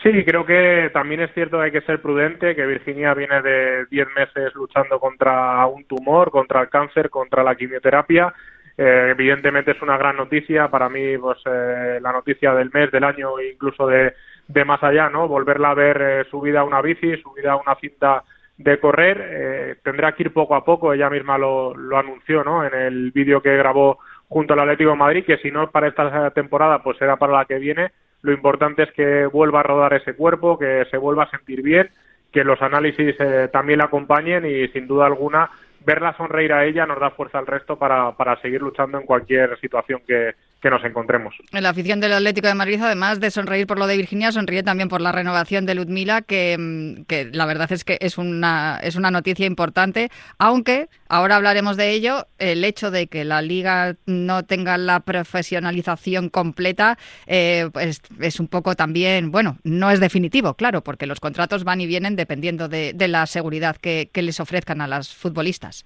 Sí, 0.00 0.24
creo 0.24 0.46
que 0.46 0.92
también 0.92 1.22
es 1.22 1.34
cierto 1.34 1.58
que 1.58 1.64
hay 1.64 1.72
que 1.72 1.80
ser 1.80 2.00
prudente, 2.00 2.54
que 2.54 2.66
Virginia 2.66 3.14
viene 3.14 3.42
de 3.42 3.86
10 3.86 4.06
meses 4.14 4.54
luchando 4.54 5.00
contra 5.00 5.66
un 5.66 5.84
tumor, 5.86 6.30
contra 6.30 6.60
el 6.60 6.68
cáncer, 6.68 7.10
contra 7.10 7.42
la 7.42 7.56
quimioterapia. 7.56 8.32
Eh, 8.76 9.08
evidentemente 9.10 9.72
es 9.72 9.82
una 9.82 9.98
gran 9.98 10.16
noticia, 10.16 10.68
para 10.68 10.88
mí 10.88 11.18
pues 11.18 11.38
eh, 11.46 11.98
la 12.00 12.12
noticia 12.12 12.54
del 12.54 12.70
mes, 12.72 12.92
del 12.92 13.02
año 13.02 13.40
e 13.40 13.50
incluso 13.50 13.88
de, 13.88 14.14
de 14.48 14.64
más 14.64 14.82
allá, 14.82 15.10
¿no? 15.10 15.28
Volverla 15.28 15.70
a 15.70 15.74
ver 15.74 16.00
eh, 16.00 16.24
subida 16.30 16.60
a 16.60 16.64
una 16.64 16.80
bici, 16.80 17.16
subida 17.18 17.52
a 17.52 17.56
una 17.56 17.74
cinta 17.76 18.24
de 18.56 18.80
correr, 18.80 19.20
eh, 19.20 19.76
tendrá 19.84 20.12
que 20.12 20.24
ir 20.24 20.32
poco 20.32 20.56
a 20.56 20.64
poco, 20.64 20.92
ella 20.92 21.08
misma 21.10 21.38
lo, 21.38 21.74
lo 21.76 21.96
anunció, 21.96 22.42
¿no? 22.42 22.64
En 22.64 22.74
el 22.74 23.12
vídeo 23.12 23.40
que 23.40 23.56
grabó 23.56 23.98
junto 24.28 24.54
al 24.54 24.60
Atlético 24.60 24.90
de 24.90 24.96
Madrid, 24.96 25.24
que 25.24 25.36
si 25.38 25.50
no 25.50 25.64
es 25.64 25.70
para 25.70 25.88
esta 25.88 26.30
temporada, 26.30 26.82
pues 26.82 26.98
será 26.98 27.16
para 27.16 27.34
la 27.34 27.44
que 27.44 27.58
viene. 27.58 27.92
Lo 28.22 28.32
importante 28.32 28.82
es 28.82 28.92
que 28.92 29.26
vuelva 29.26 29.60
a 29.60 29.62
rodar 29.62 29.94
ese 29.94 30.14
cuerpo, 30.14 30.58
que 30.58 30.86
se 30.90 30.96
vuelva 30.96 31.24
a 31.24 31.30
sentir 31.30 31.62
bien, 31.62 31.88
que 32.32 32.42
los 32.42 32.60
análisis 32.60 33.14
eh, 33.20 33.48
también 33.52 33.78
la 33.78 33.84
acompañen 33.84 34.44
y 34.44 34.66
sin 34.68 34.88
duda 34.88 35.06
alguna 35.06 35.50
verla 35.86 36.14
sonreír 36.16 36.52
a 36.52 36.64
ella 36.64 36.84
nos 36.84 36.98
da 36.98 37.10
fuerza 37.10 37.38
al 37.38 37.46
resto 37.46 37.78
para, 37.78 38.12
para 38.12 38.40
seguir 38.40 38.60
luchando 38.60 38.98
en 38.98 39.06
cualquier 39.06 39.58
situación 39.60 40.02
que, 40.06 40.34
que 40.60 40.70
nos 40.70 40.84
encontremos. 40.84 41.34
La 41.52 41.70
afición 41.70 42.00
del 42.00 42.12
Atlético 42.12 42.48
de 42.48 42.54
Madrid, 42.54 42.80
además 42.82 43.20
de 43.20 43.30
sonreír 43.30 43.66
por 43.66 43.78
lo 43.78 43.86
de 43.86 43.96
Virginia, 43.96 44.32
sonríe 44.32 44.62
también 44.62 44.88
por 44.88 45.00
la 45.00 45.12
renovación 45.12 45.66
de 45.66 45.74
Ludmila, 45.74 46.22
que, 46.22 46.56
mm, 46.58 47.04
que, 47.04 47.26
la 47.32 47.46
verdad 47.46 47.70
es 47.70 47.84
que 47.84 47.98
es 48.00 48.18
una, 48.18 48.80
es 48.82 48.96
una 48.96 49.10
noticia 49.10 49.46
importante, 49.46 50.10
aunque 50.38 50.88
ahora 51.08 51.36
hablaremos 51.36 51.76
de 51.76 51.90
ello, 51.90 52.26
el 52.38 52.64
hecho 52.64 52.90
de 52.90 53.06
que 53.06 53.24
la 53.24 53.40
liga 53.40 53.96
no 54.06 54.44
tenga 54.44 54.78
la 54.78 55.00
profesionalización 55.00 56.28
completa 56.28 56.98
eh, 57.26 57.70
pues 57.72 58.02
es 58.20 58.40
un 58.40 58.48
poco 58.48 58.74
también, 58.74 59.30
bueno, 59.30 59.58
no 59.62 59.90
es 59.90 60.00
definitivo, 60.00 60.54
claro, 60.54 60.82
porque 60.82 61.06
los 61.06 61.20
contratos 61.20 61.64
van 61.64 61.80
y 61.80 61.86
vienen 61.86 62.16
dependiendo 62.16 62.68
de, 62.68 62.92
de 62.94 63.08
la 63.08 63.26
seguridad 63.26 63.76
que, 63.76 64.10
que 64.12 64.22
les 64.22 64.40
ofrezcan 64.40 64.80
a 64.80 64.88
las 64.88 65.14
futbolistas. 65.14 65.84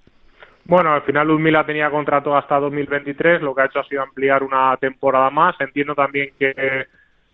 Bueno, 0.65 0.93
al 0.93 1.01
final 1.01 1.27
Ludmila 1.27 1.65
tenía 1.65 1.89
contrato 1.89 2.35
hasta 2.35 2.59
2023, 2.59 3.41
lo 3.41 3.53
que 3.53 3.61
ha 3.61 3.65
hecho 3.65 3.79
ha 3.79 3.87
sido 3.87 4.01
ampliar 4.01 4.43
una 4.43 4.77
temporada 4.77 5.29
más. 5.29 5.55
Entiendo 5.59 5.93
también 5.93 6.29
que 6.39 6.85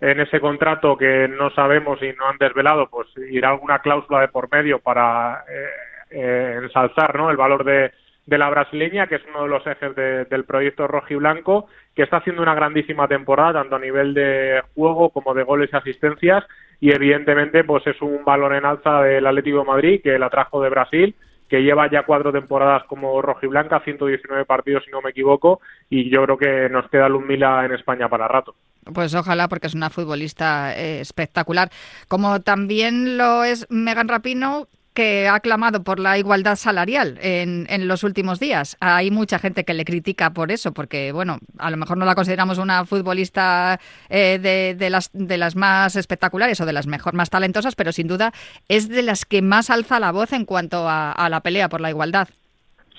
en 0.01 0.19
ese 0.19 0.39
contrato 0.39 0.97
que 0.97 1.27
no 1.27 1.49
sabemos 1.51 2.01
y 2.01 2.11
no 2.13 2.27
han 2.27 2.37
desvelado, 2.37 2.87
pues 2.89 3.07
irá 3.29 3.49
alguna 3.49 3.79
cláusula 3.79 4.21
de 4.21 4.29
por 4.29 4.51
medio 4.51 4.79
para 4.79 5.43
eh, 5.49 5.67
eh, 6.11 6.59
ensalzar 6.63 7.15
¿no? 7.17 7.29
el 7.29 7.37
valor 7.37 7.65
de, 7.65 7.91
de, 8.25 8.37
la 8.37 8.49
brasileña, 8.49 9.07
que 9.07 9.15
es 9.15 9.21
uno 9.29 9.43
de 9.43 9.49
los 9.49 9.67
ejes 9.67 9.93
del 9.95 10.45
proyecto 10.45 10.87
rojiblanco, 10.87 11.67
que 11.95 12.03
está 12.03 12.17
haciendo 12.17 12.41
una 12.41 12.55
grandísima 12.55 13.07
temporada, 13.07 13.61
tanto 13.61 13.75
a 13.75 13.79
nivel 13.79 14.13
de 14.13 14.61
juego 14.73 15.09
como 15.09 15.33
de 15.33 15.43
goles 15.43 15.69
y 15.73 15.75
asistencias, 15.75 16.45
y 16.79 16.93
evidentemente 16.93 17.65
pues 17.65 17.85
es 17.85 18.01
un 18.01 18.23
valor 18.23 18.55
en 18.55 18.65
alza 18.65 19.01
del 19.01 19.27
Atlético 19.27 19.59
de 19.59 19.65
Madrid, 19.65 20.01
que 20.01 20.17
la 20.17 20.29
trajo 20.29 20.61
de 20.61 20.69
Brasil, 20.69 21.15
que 21.49 21.63
lleva 21.63 21.89
ya 21.89 22.03
cuatro 22.03 22.31
temporadas 22.31 22.83
como 22.83 23.21
rojiblanca, 23.21 23.79
119 23.79 24.45
partidos 24.45 24.83
si 24.85 24.91
no 24.91 25.01
me 25.01 25.09
equivoco, 25.09 25.59
y 25.89 26.09
yo 26.09 26.23
creo 26.23 26.37
que 26.37 26.69
nos 26.69 26.89
queda 26.89 27.09
Ludmila 27.09 27.65
en 27.65 27.73
España 27.73 28.07
para 28.07 28.27
rato. 28.27 28.55
Pues 28.93 29.13
ojalá, 29.13 29.47
porque 29.47 29.67
es 29.67 29.73
una 29.73 29.89
futbolista 29.89 30.75
eh, 30.77 31.01
espectacular. 31.01 31.69
Como 32.07 32.41
también 32.41 33.17
lo 33.17 33.43
es 33.43 33.67
Megan 33.69 34.07
Rapino, 34.07 34.67
que 34.99 35.29
ha 35.29 35.39
clamado 35.39 35.81
por 35.81 35.97
la 35.97 36.17
igualdad 36.17 36.57
salarial 36.57 37.17
en, 37.21 37.67
en, 37.69 37.87
los 37.87 38.03
últimos 38.03 38.37
días. 38.37 38.75
Hay 38.81 39.11
mucha 39.11 39.39
gente 39.39 39.63
que 39.63 39.73
le 39.73 39.85
critica 39.85 40.31
por 40.31 40.51
eso, 40.51 40.73
porque, 40.73 41.13
bueno, 41.13 41.37
a 41.57 41.71
lo 41.71 41.77
mejor 41.77 41.97
no 41.97 42.03
la 42.03 42.15
consideramos 42.15 42.57
una 42.57 42.83
futbolista 42.83 43.79
eh, 44.09 44.39
de, 44.41 44.75
de, 44.75 44.89
las, 44.89 45.09
de 45.13 45.37
las 45.37 45.55
más 45.55 45.95
espectaculares 45.95 46.59
o 46.59 46.65
de 46.65 46.73
las 46.73 46.85
mejor 46.85 47.13
más 47.13 47.29
talentosas, 47.29 47.77
pero 47.77 47.93
sin 47.93 48.09
duda 48.09 48.33
es 48.67 48.89
de 48.89 49.01
las 49.01 49.23
que 49.23 49.41
más 49.41 49.69
alza 49.69 50.01
la 50.01 50.11
voz 50.11 50.33
en 50.33 50.43
cuanto 50.43 50.85
a, 50.89 51.29
la 51.29 51.39
pelea 51.39 51.69
por 51.69 51.79
la 51.79 51.91
igualdad. 51.91 52.27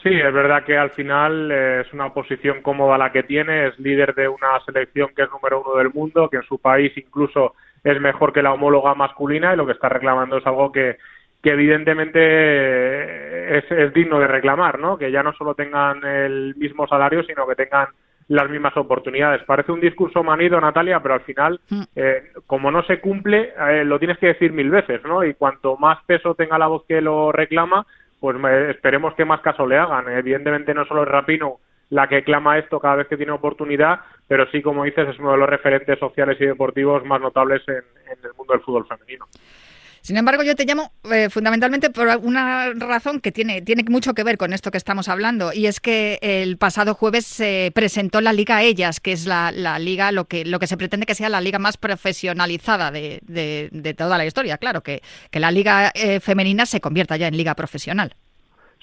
Sí, 0.03 0.09
es 0.09 0.33
verdad 0.33 0.65
que 0.65 0.79
al 0.79 0.93
final 0.93 1.51
eh, 1.53 1.83
es 1.83 1.93
una 1.93 2.15
posición 2.15 2.63
cómoda 2.63 2.97
la 2.97 3.13
que 3.13 3.25
tiene, 3.25 3.67
es 3.67 3.79
líder 3.79 4.15
de 4.15 4.27
una 4.27 4.59
selección 4.65 5.11
que 5.15 5.25
es 5.25 5.31
número 5.31 5.61
uno 5.61 5.77
del 5.77 5.93
mundo, 5.93 6.31
que 6.31 6.39
en 6.39 6.45
su 6.45 6.59
país 6.59 6.97
incluso 6.97 7.57
es 7.85 8.01
mejor 8.01 8.33
que 8.33 8.43
la 8.43 8.55
homóloga 8.55 8.95
masculina 8.95 9.53
y 9.53 9.59
lo 9.59 9.67
que 9.67 9.73
está 9.73 9.91
reclamando 9.91 10.39
es 10.39 10.47
algo 10.47 10.73
que, 10.73 10.97
que 11.43 11.51
evidentemente 11.51 13.59
es, 13.59 13.95
digno 13.95 14.21
de 14.21 14.27
reclamar, 14.27 14.79
¿no? 14.79 14.99
Que 14.99 15.11
ya 15.11 15.23
no 15.23 15.33
solo 15.33 15.55
tengan 15.55 16.05
el 16.05 16.55
mismo 16.57 16.87
salario, 16.87 17.23
sino 17.23 17.47
que 17.47 17.55
tengan 17.55 17.89
las 18.29 18.49
mismas 18.49 18.77
oportunidades. 18.77 19.43
Parece 19.45 19.73
un 19.73 19.81
discurso 19.81 20.23
manido, 20.23 20.61
Natalia, 20.61 21.01
pero 21.01 21.15
al 21.15 21.23
final, 21.23 21.61
mm. 21.69 21.83
eh, 21.97 22.33
como 22.47 22.71
no 22.71 22.83
se 22.85 23.01
cumple, 23.01 23.53
eh, 23.59 23.85
lo 23.85 23.99
tienes 23.99 24.19
que 24.19 24.29
decir 24.29 24.53
mil 24.53 24.71
veces, 24.71 25.03
¿no? 25.05 25.25
Y 25.25 25.35
cuanto 25.35 25.77
más 25.77 25.99
peso 26.05 26.35
tenga 26.35 26.59
la 26.59 26.69
voz 26.69 26.85
que 26.87 27.01
lo 27.01 27.33
reclama, 27.33 27.87
pues 28.21 28.37
esperemos 28.69 29.15
que 29.15 29.25
más 29.25 29.41
caso 29.41 29.67
le 29.67 29.79
hagan. 29.79 30.09
Evidentemente 30.11 30.75
no 30.75 30.85
solo 30.85 31.03
es 31.03 31.09
Rapino 31.09 31.59
la 31.89 32.07
que 32.07 32.23
clama 32.23 32.59
esto 32.59 32.79
cada 32.79 32.97
vez 32.97 33.09
que 33.09 33.17
tiene 33.17 33.33
oportunidad, 33.33 34.01
pero 34.29 34.47
sí, 34.53 34.63
como 34.63 34.85
dices, 34.85 35.09
es 35.09 35.19
uno 35.19 35.33
de 35.33 35.39
los 35.39 35.49
referentes 35.49 35.99
sociales 35.99 36.37
y 36.41 36.47
deportivos 36.47 37.05
más 37.05 37.21
notables 37.21 37.67
en 37.67 37.83
el 38.23 38.35
mundo 38.37 38.53
del 38.53 38.63
fútbol 38.63 38.87
femenino. 38.87 39.27
Sin 40.03 40.17
embargo, 40.17 40.43
yo 40.43 40.55
te 40.55 40.65
llamo 40.65 40.93
eh, 41.13 41.29
fundamentalmente 41.31 41.91
por 41.91 42.09
una 42.23 42.73
razón 42.75 43.21
que 43.21 43.33
tiene, 43.33 43.63
tiene 43.63 43.85
mucho 43.89 44.15
que 44.15 44.25
ver 44.25 44.39
con 44.39 44.53
esto 44.53 44.71
que 44.71 44.79
estamos 44.79 45.09
hablando, 45.09 45.53
y 45.53 45.67
es 45.67 45.81
que 45.81 46.19
el 46.23 46.57
pasado 46.57 46.95
jueves 46.95 47.27
se 47.27 47.71
presentó 47.75 48.21
la 48.21 48.33
Liga 48.33 48.63
Ellas, 48.63 49.01
que 49.01 49.13
es 49.13 49.27
la, 49.27 49.53
la 49.53 49.79
liga, 49.79 50.13
lo 50.13 50.25
que, 50.25 50.45
lo 50.45 50.59
que 50.59 50.67
se 50.67 50.77
pretende 50.77 51.07
que 51.07 51.15
sea 51.15 51.29
la 51.29 51.41
liga 51.41 51.59
más 51.59 51.77
profesionalizada 51.77 52.91
de, 52.91 53.21
de, 53.23 53.95
toda 53.95 54.17
la 54.17 54.27
historia. 54.27 54.59
Claro, 54.59 54.83
que, 54.83 55.03
que 55.31 55.41
la 55.41 55.51
liga 55.51 55.91
eh, 55.95 56.21
femenina 56.21 56.67
se 56.67 56.81
convierta 56.81 57.17
ya 57.17 57.29
en 57.29 57.37
liga 57.37 57.55
profesional. 57.55 58.15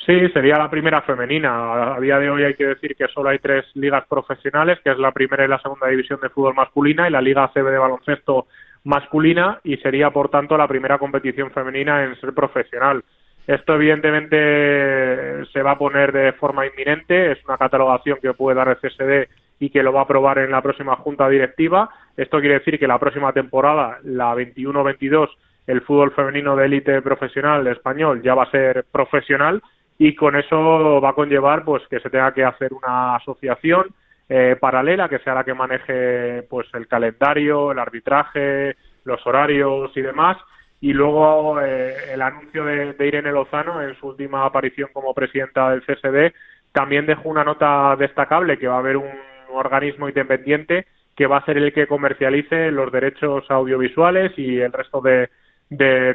Sí, 0.06 0.30
sería 0.30 0.58
la 0.58 0.70
primera 0.70 1.02
femenina. 1.02 1.96
A 1.96 2.00
día 2.00 2.18
de 2.18 2.30
hoy 2.30 2.44
hay 2.44 2.54
que 2.54 2.66
decir 2.66 2.96
que 2.96 3.08
solo 3.10 3.30
hay 3.30 3.40
tres 3.40 3.66
ligas 3.74 4.06
profesionales, 4.08 4.80
que 4.84 4.92
es 4.92 4.98
la 4.98 5.12
primera 5.12 5.44
y 5.44 5.50
la 5.50 5.60
segunda 5.60 5.88
división 5.88 6.20
de 6.22 6.30
fútbol 6.30 6.54
masculina 6.54 7.08
y 7.08 7.12
la 7.12 7.22
Liga 7.22 7.52
CB 7.54 7.70
de 7.72 7.78
baloncesto 7.78 8.48
masculina 8.84 9.60
y 9.64 9.78
sería 9.78 10.12
por 10.12 10.30
tanto 10.30 10.58
la 10.58 10.68
primera 10.68 10.98
competición 10.98 11.52
femenina 11.52 12.04
en 12.04 12.16
ser 12.20 12.34
profesional. 12.34 13.04
Esto 13.48 13.76
evidentemente 13.76 15.46
se 15.54 15.62
va 15.62 15.72
a 15.72 15.78
poner 15.78 16.12
de 16.12 16.34
forma 16.34 16.66
inminente, 16.68 17.32
es 17.32 17.40
una 17.46 17.58
catalogación 17.58 18.20
que 18.22 18.34
puede 18.34 18.58
dar 18.58 18.68
el 18.68 18.78
CSD 18.78 19.30
y 19.60 19.70
que 19.70 19.82
lo 19.84 19.94
va 19.94 20.02
a 20.02 20.04
aprobar 20.04 20.40
en 20.40 20.52
la 20.52 20.62
próxima 20.62 20.96
junta 20.98 21.30
directiva. 21.30 21.90
Esto 22.16 22.40
quiere 22.40 22.60
decir 22.60 22.78
que 22.78 22.88
la 22.88 23.00
próxima 23.00 23.32
temporada, 23.32 24.00
la 24.04 24.36
21-22, 24.36 25.30
el 25.68 25.82
fútbol 25.82 26.12
femenino 26.12 26.56
de 26.56 26.66
élite 26.66 27.02
profesional 27.02 27.66
español 27.68 28.22
ya 28.22 28.36
va 28.36 28.44
a 28.44 28.52
ser 28.52 28.86
profesional 28.92 29.62
y 29.98 30.14
con 30.16 30.36
eso 30.36 31.02
va 31.02 31.10
a 31.10 31.14
conllevar 31.14 31.64
pues 31.64 31.84
que 31.90 32.00
se 32.00 32.10
tenga 32.10 32.34
que 32.34 32.44
hacer 32.44 32.74
una 32.74 33.16
asociación 33.16 33.88
eh, 34.30 34.58
paralela 34.60 35.10
que 35.10 35.20
sea 35.20 35.34
la 35.34 35.44
que 35.44 35.54
maneje 35.54 36.44
pues 36.50 36.68
el 36.74 36.88
calendario, 36.88 37.72
el 37.72 37.80
arbitraje, 37.80 38.76
los 39.04 39.26
horarios 39.26 39.92
y 39.96 40.02
demás 40.02 40.38
y 40.80 40.94
luego 40.94 41.60
eh, 41.62 41.96
el 42.14 42.22
anuncio 42.22 42.64
de, 42.66 42.96
Irene 43.00 43.32
Lozano 43.32 43.82
en 43.82 43.96
su 43.96 44.08
última 44.08 44.46
aparición 44.46 44.90
como 44.94 45.14
presidenta 45.14 45.72
del 45.72 45.82
CSD 45.82 46.34
también 46.72 47.06
dejó 47.06 47.30
una 47.30 47.44
nota 47.44 47.96
destacable 47.98 48.60
que 48.60 48.68
va 48.68 48.76
a 48.76 48.80
haber 48.80 48.98
un 48.98 49.10
organismo 49.52 50.08
independiente 50.08 50.86
que 51.16 51.26
va 51.26 51.38
a 51.38 51.46
ser 51.46 51.58
el 51.58 51.74
que 51.74 51.88
comercialice 51.88 52.70
los 52.72 52.92
derechos 52.92 53.50
audiovisuales 53.50 54.38
y 54.38 54.60
el 54.60 54.72
resto 54.72 55.02
de, 55.02 55.30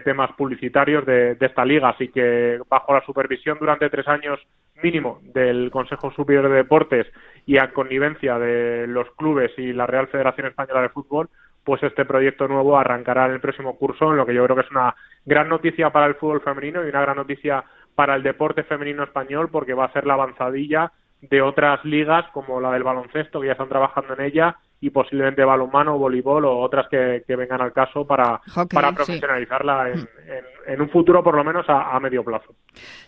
temas 0.04 0.30
publicitarios 0.32 1.04
de, 1.04 1.36
esta 1.40 1.64
liga. 1.64 1.88
Así 1.88 2.08
que 2.08 2.60
bajo 2.68 2.94
la 2.94 3.04
supervisión 3.04 3.58
durante 3.58 3.90
tres 3.90 4.06
años 4.06 4.38
mínimo 4.80 5.20
del 5.34 5.70
Consejo 5.72 6.12
Superior 6.12 6.48
de 6.48 6.54
Deportes 6.54 7.06
y 7.46 7.58
a 7.58 7.72
connivencia 7.72 8.38
de 8.38 8.86
los 8.86 9.10
clubes 9.16 9.52
y 9.58 9.72
la 9.72 9.86
Real 9.86 10.08
Federación 10.08 10.46
Española 10.46 10.82
de 10.82 10.88
Fútbol, 10.90 11.28
pues 11.64 11.82
este 11.82 12.04
proyecto 12.04 12.48
nuevo 12.48 12.76
arrancará 12.76 13.26
en 13.26 13.32
el 13.32 13.40
próximo 13.40 13.76
curso, 13.76 14.10
en 14.10 14.16
lo 14.16 14.26
que 14.26 14.34
yo 14.34 14.44
creo 14.44 14.56
que 14.56 14.62
es 14.62 14.70
una 14.70 14.94
gran 15.24 15.48
noticia 15.48 15.90
para 15.90 16.06
el 16.06 16.16
fútbol 16.16 16.40
femenino 16.40 16.84
y 16.84 16.88
una 16.88 17.02
gran 17.02 17.16
noticia 17.16 17.64
para 17.94 18.14
el 18.16 18.22
deporte 18.22 18.64
femenino 18.64 19.04
español, 19.04 19.48
porque 19.50 19.74
va 19.74 19.84
a 19.84 19.92
ser 19.92 20.06
la 20.06 20.14
avanzadilla 20.14 20.92
de 21.20 21.40
otras 21.40 21.84
ligas 21.84 22.26
como 22.32 22.60
la 22.60 22.72
del 22.72 22.82
baloncesto, 22.82 23.40
que 23.40 23.46
ya 23.46 23.52
están 23.52 23.68
trabajando 23.68 24.14
en 24.14 24.22
ella, 24.22 24.56
y 24.82 24.90
posiblemente 24.90 25.44
balonmano, 25.44 25.96
voleibol 25.96 26.44
o 26.44 26.58
otras 26.58 26.88
que, 26.90 27.22
que 27.24 27.36
vengan 27.36 27.62
al 27.62 27.72
caso 27.72 28.04
para, 28.04 28.40
Hockey, 28.52 28.74
para 28.74 28.88
sí. 28.88 28.94
profesionalizarla 28.96 29.90
en, 29.90 29.98
en, 30.00 30.44
en, 30.66 30.80
un 30.82 30.90
futuro, 30.90 31.22
por 31.22 31.36
lo 31.36 31.44
menos 31.44 31.64
a, 31.68 31.94
a, 31.94 32.00
medio 32.00 32.24
plazo. 32.24 32.56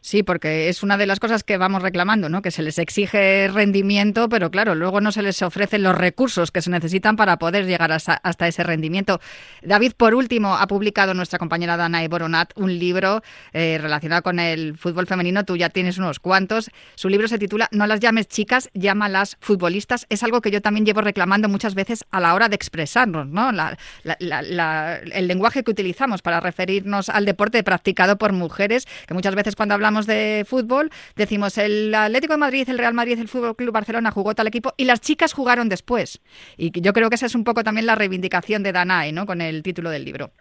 Sí, 0.00 0.22
porque 0.22 0.68
es 0.68 0.84
una 0.84 0.96
de 0.96 1.06
las 1.06 1.18
cosas 1.18 1.42
que 1.42 1.58
vamos 1.58 1.82
reclamando, 1.82 2.28
¿no? 2.28 2.42
Que 2.42 2.52
se 2.52 2.62
les 2.62 2.78
exige 2.78 3.48
rendimiento, 3.48 4.28
pero 4.28 4.52
claro, 4.52 4.76
luego 4.76 5.00
no 5.00 5.10
se 5.10 5.22
les 5.22 5.42
ofrecen 5.42 5.82
los 5.82 5.98
recursos 5.98 6.52
que 6.52 6.62
se 6.62 6.70
necesitan 6.70 7.16
para 7.16 7.38
poder 7.38 7.66
llegar 7.66 7.90
hasta, 7.90 8.14
hasta 8.14 8.46
ese 8.46 8.62
rendimiento. 8.62 9.18
David, 9.62 9.94
por 9.96 10.14
último, 10.14 10.54
ha 10.54 10.68
publicado 10.68 11.12
nuestra 11.12 11.40
compañera 11.40 11.76
Danae 11.76 12.06
Boronat 12.06 12.52
un 12.54 12.78
libro 12.78 13.20
eh, 13.52 13.78
relacionado 13.82 14.22
con 14.22 14.38
el 14.38 14.78
fútbol 14.78 15.08
femenino. 15.08 15.44
Tú 15.44 15.56
ya 15.56 15.70
tienes 15.70 15.98
unos 15.98 16.20
cuantos. 16.20 16.70
Su 16.94 17.08
libro 17.08 17.26
se 17.26 17.40
titula 17.40 17.68
No 17.72 17.88
las 17.88 17.98
llames 17.98 18.28
chicas, 18.28 18.70
llámalas 18.74 19.36
futbolistas. 19.40 20.06
Es 20.08 20.22
algo 20.22 20.40
que 20.40 20.52
yo 20.52 20.62
también 20.62 20.86
llevo 20.86 21.00
reclamando 21.00 21.48
muchas 21.64 21.74
veces 21.74 22.04
a 22.10 22.20
la 22.20 22.34
hora 22.34 22.50
de 22.50 22.56
expresarnos, 22.56 23.26
¿no? 23.26 23.50
La, 23.50 23.78
la, 24.02 24.42
la, 24.42 24.96
el 24.96 25.26
lenguaje 25.26 25.64
que 25.64 25.70
utilizamos 25.70 26.20
para 26.20 26.38
referirnos 26.38 27.08
al 27.08 27.24
deporte 27.24 27.62
practicado 27.62 28.18
por 28.18 28.34
mujeres, 28.34 28.86
que 29.06 29.14
muchas 29.14 29.34
veces 29.34 29.56
cuando 29.56 29.74
hablamos 29.74 30.06
de 30.06 30.44
fútbol 30.46 30.90
decimos 31.16 31.56
el 31.56 31.94
Atlético 31.94 32.34
de 32.34 32.38
Madrid, 32.38 32.68
el 32.68 32.76
Real 32.76 32.92
Madrid, 32.92 33.18
el 33.18 33.28
Fútbol 33.28 33.56
Club 33.56 33.72
Barcelona 33.72 34.10
jugó 34.10 34.34
tal 34.34 34.46
equipo 34.46 34.74
y 34.76 34.84
las 34.84 35.00
chicas 35.00 35.32
jugaron 35.32 35.70
después. 35.70 36.20
Y 36.58 36.78
yo 36.82 36.92
creo 36.92 37.08
que 37.08 37.14
esa 37.14 37.24
es 37.24 37.34
un 37.34 37.44
poco 37.44 37.64
también 37.64 37.86
la 37.86 37.94
reivindicación 37.94 38.62
de 38.62 38.72
Danae, 38.72 39.12
¿no? 39.12 39.24
Con 39.24 39.40
el 39.40 39.62
título 39.62 39.88
del 39.88 40.04
libro. 40.04 40.32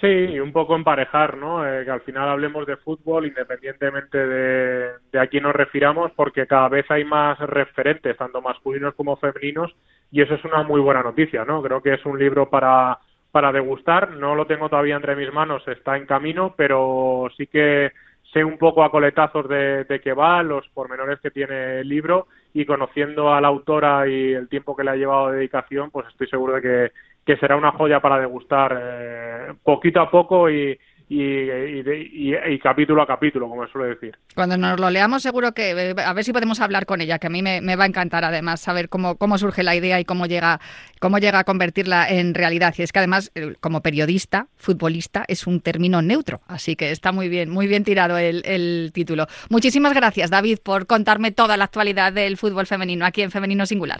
Sí, 0.00 0.38
un 0.38 0.52
poco 0.52 0.76
emparejar, 0.76 1.36
¿no? 1.36 1.66
Eh, 1.66 1.84
que 1.84 1.90
al 1.90 2.02
final 2.02 2.28
hablemos 2.28 2.64
de 2.66 2.76
fútbol 2.76 3.26
independientemente 3.26 4.16
de, 4.16 4.90
de, 5.10 5.18
a 5.18 5.26
quién 5.26 5.42
nos 5.42 5.56
refiramos, 5.56 6.12
porque 6.12 6.46
cada 6.46 6.68
vez 6.68 6.88
hay 6.88 7.04
más 7.04 7.36
referentes, 7.40 8.16
tanto 8.16 8.40
masculinos 8.40 8.94
como 8.94 9.16
femeninos, 9.16 9.74
y 10.12 10.22
eso 10.22 10.34
es 10.34 10.44
una 10.44 10.62
muy 10.62 10.80
buena 10.80 11.02
noticia, 11.02 11.44
¿no? 11.44 11.60
Creo 11.62 11.82
que 11.82 11.94
es 11.94 12.06
un 12.06 12.16
libro 12.16 12.48
para, 12.48 12.98
para 13.32 13.50
degustar, 13.50 14.12
no 14.12 14.36
lo 14.36 14.46
tengo 14.46 14.68
todavía 14.68 14.94
entre 14.94 15.16
mis 15.16 15.32
manos, 15.32 15.66
está 15.66 15.96
en 15.96 16.06
camino, 16.06 16.54
pero 16.56 17.28
sí 17.36 17.48
que 17.48 17.90
sé 18.32 18.44
un 18.44 18.56
poco 18.56 18.84
a 18.84 18.92
coletazos 18.92 19.48
de, 19.48 19.82
de 19.82 20.00
qué 20.00 20.12
va, 20.12 20.44
los 20.44 20.68
pormenores 20.68 21.18
que 21.18 21.32
tiene 21.32 21.80
el 21.80 21.88
libro, 21.88 22.28
y 22.54 22.64
conociendo 22.66 23.34
a 23.34 23.40
la 23.40 23.48
autora 23.48 24.06
y 24.06 24.32
el 24.32 24.48
tiempo 24.48 24.76
que 24.76 24.84
le 24.84 24.90
ha 24.92 24.96
llevado 24.96 25.30
de 25.30 25.38
dedicación, 25.38 25.90
pues 25.90 26.06
estoy 26.06 26.28
seguro 26.28 26.54
de 26.54 26.62
que, 26.62 26.92
que 27.28 27.36
será 27.36 27.56
una 27.56 27.72
joya 27.72 28.00
para 28.00 28.18
degustar 28.18 28.74
eh, 28.80 29.52
poquito 29.62 30.00
a 30.00 30.10
poco 30.10 30.48
y, 30.48 30.78
y, 31.10 31.22
y, 31.22 32.34
y, 32.34 32.58
capítulo 32.58 33.02
a 33.02 33.06
capítulo, 33.06 33.50
como 33.50 33.66
suele 33.66 33.90
decir. 33.90 34.16
Cuando 34.34 34.56
nos 34.56 34.80
lo 34.80 34.88
leamos, 34.88 35.22
seguro 35.22 35.52
que 35.52 35.72
eh, 35.72 35.94
a 36.02 36.14
ver 36.14 36.24
si 36.24 36.32
podemos 36.32 36.58
hablar 36.62 36.86
con 36.86 37.02
ella, 37.02 37.18
que 37.18 37.26
a 37.26 37.30
mí 37.30 37.42
me, 37.42 37.60
me, 37.60 37.76
va 37.76 37.84
a 37.84 37.86
encantar 37.86 38.24
además 38.24 38.62
saber 38.62 38.88
cómo, 38.88 39.18
cómo 39.18 39.36
surge 39.36 39.62
la 39.62 39.76
idea 39.76 40.00
y 40.00 40.06
cómo 40.06 40.24
llega, 40.24 40.58
cómo 41.00 41.18
llega 41.18 41.40
a 41.40 41.44
convertirla 41.44 42.08
en 42.08 42.32
realidad. 42.32 42.74
Y 42.78 42.82
es 42.82 42.92
que 42.92 43.00
además, 43.00 43.30
eh, 43.34 43.56
como 43.60 43.82
periodista, 43.82 44.46
futbolista, 44.56 45.26
es 45.28 45.46
un 45.46 45.60
término 45.60 46.00
neutro, 46.00 46.40
así 46.48 46.76
que 46.76 46.92
está 46.92 47.12
muy 47.12 47.28
bien, 47.28 47.50
muy 47.50 47.66
bien 47.66 47.84
tirado 47.84 48.16
el, 48.16 48.40
el 48.46 48.90
título. 48.94 49.26
Muchísimas 49.50 49.92
gracias, 49.92 50.30
David, 50.30 50.60
por 50.64 50.86
contarme 50.86 51.30
toda 51.30 51.58
la 51.58 51.64
actualidad 51.64 52.10
del 52.10 52.38
fútbol 52.38 52.64
femenino 52.64 53.04
aquí 53.04 53.20
en 53.20 53.30
Femenino 53.30 53.66
Singular. 53.66 53.98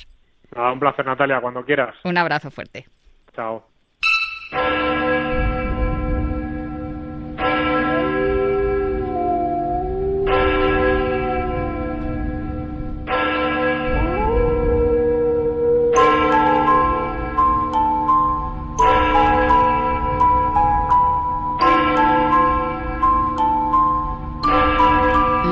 Un 0.56 0.80
placer, 0.80 1.04
Natalia, 1.04 1.42
cuando 1.42 1.62
quieras. 1.62 1.94
Un 2.04 2.16
abrazo 2.16 2.50
fuerte. 2.50 2.86
Chao. 3.38 3.62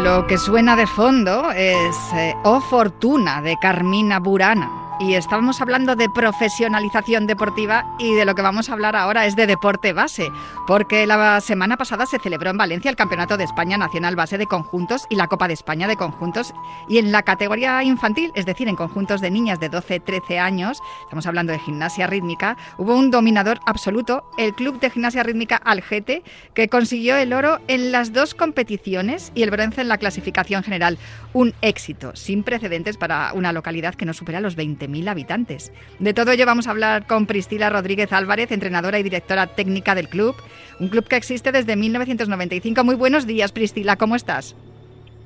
Lo 0.02 0.26
que 0.26 0.38
suena 0.38 0.74
de 0.74 0.88
fondo 0.88 1.52
es 1.52 1.96
Oh 2.42 2.60
Fortuna 2.60 3.40
de 3.42 3.56
Carmina 3.62 4.18
Burana. 4.18 4.85
Y 4.98 5.12
estábamos 5.12 5.60
hablando 5.60 5.94
de 5.94 6.08
profesionalización 6.08 7.26
deportiva 7.26 7.84
y 7.98 8.14
de 8.14 8.24
lo 8.24 8.34
que 8.34 8.40
vamos 8.40 8.70
a 8.70 8.72
hablar 8.72 8.96
ahora 8.96 9.26
es 9.26 9.36
de 9.36 9.46
deporte 9.46 9.92
base, 9.92 10.30
porque 10.66 11.06
la 11.06 11.38
semana 11.42 11.76
pasada 11.76 12.06
se 12.06 12.18
celebró 12.18 12.48
en 12.48 12.56
Valencia 12.56 12.90
el 12.90 12.96
Campeonato 12.96 13.36
de 13.36 13.44
España 13.44 13.76
Nacional 13.76 14.16
Base 14.16 14.38
de 14.38 14.46
Conjuntos 14.46 15.06
y 15.10 15.16
la 15.16 15.26
Copa 15.26 15.48
de 15.48 15.54
España 15.54 15.86
de 15.86 15.96
Conjuntos. 15.96 16.54
Y 16.88 16.96
en 16.96 17.12
la 17.12 17.22
categoría 17.24 17.82
infantil, 17.84 18.32
es 18.34 18.46
decir, 18.46 18.68
en 18.68 18.76
conjuntos 18.76 19.20
de 19.20 19.30
niñas 19.30 19.60
de 19.60 19.70
12-13 19.70 20.38
años, 20.38 20.80
estamos 21.02 21.26
hablando 21.26 21.52
de 21.52 21.58
gimnasia 21.58 22.06
rítmica, 22.06 22.56
hubo 22.78 22.96
un 22.96 23.10
dominador 23.10 23.60
absoluto, 23.66 24.24
el 24.38 24.54
Club 24.54 24.80
de 24.80 24.88
Gimnasia 24.88 25.22
Rítmica 25.22 25.56
Algete, 25.56 26.22
que 26.54 26.68
consiguió 26.68 27.16
el 27.16 27.34
oro 27.34 27.60
en 27.68 27.92
las 27.92 28.14
dos 28.14 28.34
competiciones 28.34 29.30
y 29.34 29.42
el 29.42 29.50
bronce 29.50 29.82
en 29.82 29.88
la 29.88 29.98
clasificación 29.98 30.62
general. 30.62 30.96
Un 31.34 31.52
éxito 31.60 32.16
sin 32.16 32.42
precedentes 32.44 32.96
para 32.96 33.34
una 33.34 33.52
localidad 33.52 33.94
que 33.94 34.06
no 34.06 34.14
supera 34.14 34.40
los 34.40 34.56
20 34.56 34.85
mil 34.88 35.08
habitantes. 35.08 35.72
De 35.98 36.14
todo 36.14 36.32
ello 36.32 36.46
vamos 36.46 36.66
a 36.66 36.70
hablar 36.70 37.06
con 37.06 37.26
Pristila 37.26 37.70
Rodríguez 37.70 38.12
Álvarez, 38.12 38.52
entrenadora 38.52 38.98
y 38.98 39.02
directora 39.02 39.46
técnica 39.46 39.94
del 39.94 40.08
club, 40.08 40.34
un 40.80 40.88
club 40.88 41.06
que 41.08 41.16
existe 41.16 41.52
desde 41.52 41.76
1995. 41.76 42.84
Muy 42.84 42.94
buenos 42.94 43.26
días, 43.26 43.52
Pristila, 43.52 43.96
¿cómo 43.96 44.16
estás? 44.16 44.56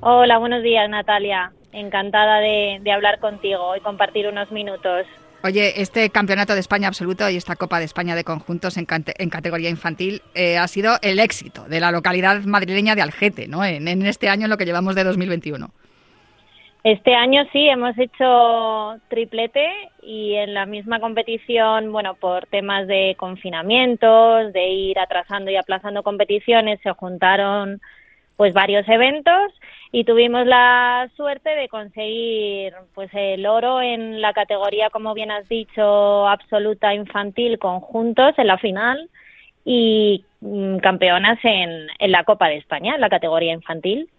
Hola, 0.01 0.37
buenos 0.37 0.63
días, 0.63 0.89
Natalia. 0.89 1.51
Encantada 1.73 2.39
de, 2.39 2.79
de 2.81 2.91
hablar 2.91 3.19
contigo 3.19 3.75
y 3.75 3.81
compartir 3.81 4.27
unos 4.27 4.51
minutos. 4.51 5.05
Oye, 5.43 5.81
este 5.81 6.09
campeonato 6.11 6.53
de 6.53 6.59
España 6.59 6.87
absoluto 6.87 7.27
y 7.27 7.35
esta 7.35 7.55
Copa 7.55 7.79
de 7.79 7.85
España 7.85 8.15
de 8.15 8.23
conjuntos 8.23 8.77
en, 8.77 8.85
en 8.87 9.29
categoría 9.29 9.69
infantil 9.69 10.21
eh, 10.35 10.57
ha 10.57 10.67
sido 10.67 10.97
el 11.01 11.19
éxito 11.19 11.63
de 11.67 11.79
la 11.79 11.91
localidad 11.91 12.43
madrileña 12.43 12.93
de 12.93 13.01
Algete, 13.01 13.47
¿no? 13.47 13.65
En, 13.65 13.87
en 13.87 14.05
este 14.05 14.29
año, 14.29 14.45
en 14.45 14.51
lo 14.51 14.57
que 14.57 14.65
llevamos 14.65 14.93
de 14.93 15.03
2021. 15.03 15.71
Este 16.83 17.13
año 17.13 17.43
sí, 17.51 17.67
hemos 17.69 17.95
hecho 17.99 18.99
triplete 19.07 19.69
y 20.01 20.33
en 20.33 20.55
la 20.55 20.65
misma 20.65 20.99
competición, 20.99 21.91
bueno, 21.91 22.15
por 22.15 22.47
temas 22.47 22.87
de 22.87 23.15
confinamientos, 23.19 24.51
de 24.51 24.67
ir 24.69 24.97
atrasando 24.97 25.51
y 25.51 25.57
aplazando 25.57 26.01
competiciones, 26.01 26.79
se 26.81 26.91
juntaron 26.93 27.79
pues 28.35 28.55
varios 28.55 28.89
eventos 28.89 29.53
y 29.91 30.05
tuvimos 30.05 30.47
la 30.47 31.07
suerte 31.15 31.51
de 31.51 31.69
conseguir 31.69 32.73
pues 32.95 33.11
el 33.13 33.45
oro 33.45 33.79
en 33.79 34.19
la 34.19 34.33
categoría, 34.33 34.89
como 34.89 35.13
bien 35.13 35.29
has 35.29 35.47
dicho, 35.47 36.27
absoluta 36.27 36.95
infantil 36.95 37.59
conjuntos 37.59 38.33
en 38.39 38.47
la 38.47 38.57
final 38.57 39.07
y 39.63 40.25
mm, 40.39 40.77
campeonas 40.77 41.37
en, 41.43 41.89
en 41.99 42.11
la 42.11 42.23
Copa 42.23 42.47
de 42.47 42.57
España, 42.57 42.95
en 42.95 43.01
la 43.01 43.09
categoría 43.09 43.53
infantil. 43.53 44.09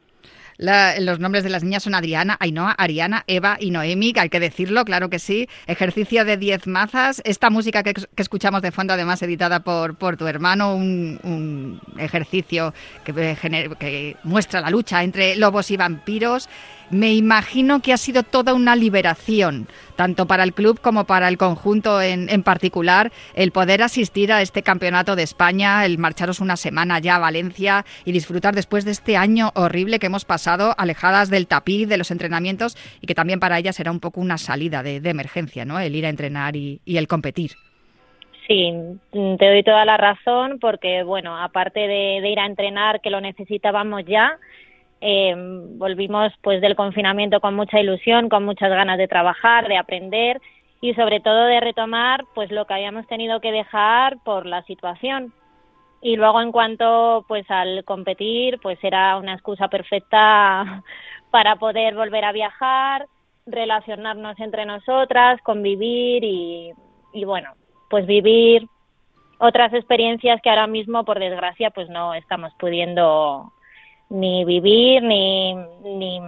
La, 0.62 1.00
los 1.00 1.18
nombres 1.18 1.42
de 1.42 1.50
las 1.50 1.64
niñas 1.64 1.82
son 1.82 1.96
Adriana, 1.96 2.36
Ainhoa, 2.38 2.70
Ariana, 2.78 3.24
Eva 3.26 3.56
y 3.58 3.72
Noemi, 3.72 4.12
que 4.12 4.20
hay 4.20 4.28
que 4.28 4.38
decirlo, 4.38 4.84
claro 4.84 5.10
que 5.10 5.18
sí. 5.18 5.48
Ejercicio 5.66 6.24
de 6.24 6.36
10 6.36 6.68
mazas. 6.68 7.20
Esta 7.24 7.50
música 7.50 7.82
que, 7.82 7.94
escuchamos 8.14 8.62
de 8.62 8.70
fondo, 8.70 8.92
además 8.92 9.20
editada 9.22 9.64
por, 9.64 9.96
por 9.96 10.16
tu 10.16 10.28
hermano, 10.28 10.76
un, 10.76 11.18
un 11.24 11.80
ejercicio 11.98 12.72
que, 13.02 13.12
que, 13.12 14.16
muestra 14.22 14.60
la 14.60 14.70
lucha 14.70 15.02
entre 15.02 15.34
lobos 15.34 15.68
y 15.72 15.76
vampiros. 15.76 16.48
Me 16.92 17.14
imagino 17.14 17.80
que 17.80 17.94
ha 17.94 17.96
sido 17.96 18.22
toda 18.22 18.52
una 18.52 18.76
liberación, 18.76 19.66
tanto 19.96 20.26
para 20.26 20.44
el 20.44 20.52
club 20.52 20.78
como 20.78 21.04
para 21.04 21.26
el 21.28 21.38
conjunto 21.38 22.02
en, 22.02 22.28
en, 22.28 22.42
particular, 22.42 23.10
el 23.34 23.50
poder 23.50 23.82
asistir 23.82 24.30
a 24.30 24.42
este 24.42 24.62
campeonato 24.62 25.16
de 25.16 25.22
España, 25.22 25.86
el 25.86 25.96
marcharos 25.96 26.40
una 26.40 26.56
semana 26.56 26.98
ya 26.98 27.16
a 27.16 27.18
Valencia 27.18 27.86
y 28.04 28.12
disfrutar 28.12 28.54
después 28.54 28.84
de 28.84 28.90
este 28.90 29.16
año 29.16 29.52
horrible 29.54 29.98
que 29.98 30.08
hemos 30.08 30.26
pasado, 30.26 30.74
alejadas 30.76 31.30
del 31.30 31.46
tapiz, 31.46 31.88
de 31.88 31.96
los 31.96 32.10
entrenamientos, 32.10 32.76
y 33.00 33.06
que 33.06 33.14
también 33.14 33.40
para 33.40 33.58
ellas 33.58 33.76
será 33.76 33.90
un 33.90 34.00
poco 34.00 34.20
una 34.20 34.36
salida 34.36 34.82
de, 34.82 35.00
de 35.00 35.08
emergencia, 35.08 35.64
¿no? 35.64 35.80
El 35.80 35.96
ir 35.96 36.04
a 36.04 36.10
entrenar 36.10 36.56
y, 36.56 36.82
y 36.84 36.98
el 36.98 37.08
competir. 37.08 37.52
Sí, 38.46 38.70
te 39.12 39.46
doy 39.46 39.62
toda 39.62 39.86
la 39.86 39.96
razón 39.96 40.58
porque, 40.60 41.04
bueno, 41.04 41.42
aparte 41.42 41.80
de 41.80 42.28
ir 42.28 42.38
a 42.38 42.44
entrenar, 42.44 43.00
que 43.00 43.08
lo 43.08 43.22
necesitábamos 43.22 44.04
ya, 44.04 44.38
eh, 45.04 45.34
volvimos 45.36 46.32
pues 46.42 46.60
del 46.60 46.76
confinamiento 46.76 47.40
con 47.40 47.56
mucha 47.56 47.80
ilusión, 47.80 48.28
con 48.28 48.44
muchas 48.44 48.70
ganas 48.70 48.98
de 48.98 49.08
trabajar, 49.08 49.66
de 49.66 49.76
aprender 49.76 50.40
y 50.80 50.94
sobre 50.94 51.18
todo 51.18 51.46
de 51.46 51.58
retomar 51.58 52.24
pues 52.36 52.52
lo 52.52 52.66
que 52.66 52.74
habíamos 52.74 53.08
tenido 53.08 53.40
que 53.40 53.50
dejar 53.50 54.18
por 54.22 54.46
la 54.46 54.62
situación. 54.62 55.32
Y 56.00 56.14
luego 56.14 56.40
en 56.40 56.52
cuanto 56.52 57.24
pues 57.26 57.50
al 57.50 57.84
competir, 57.84 58.60
pues 58.60 58.78
era 58.84 59.16
una 59.16 59.34
excusa 59.34 59.66
perfecta 59.66 60.84
para 61.32 61.56
poder 61.56 61.96
volver 61.96 62.24
a 62.24 62.30
viajar, 62.30 63.06
relacionarnos 63.44 64.38
entre 64.38 64.66
nosotras, 64.66 65.40
convivir 65.42 66.22
y, 66.22 66.70
y 67.12 67.24
bueno, 67.24 67.54
pues 67.90 68.06
vivir 68.06 68.68
otras 69.38 69.74
experiencias 69.74 70.40
que 70.42 70.50
ahora 70.50 70.68
mismo 70.68 71.04
por 71.04 71.18
desgracia 71.18 71.70
pues 71.70 71.88
no 71.88 72.14
estamos 72.14 72.52
pudiendo 72.56 73.52
ni 74.12 74.44
vivir, 74.44 75.02
ni... 75.02 75.54
Ni, 75.54 76.20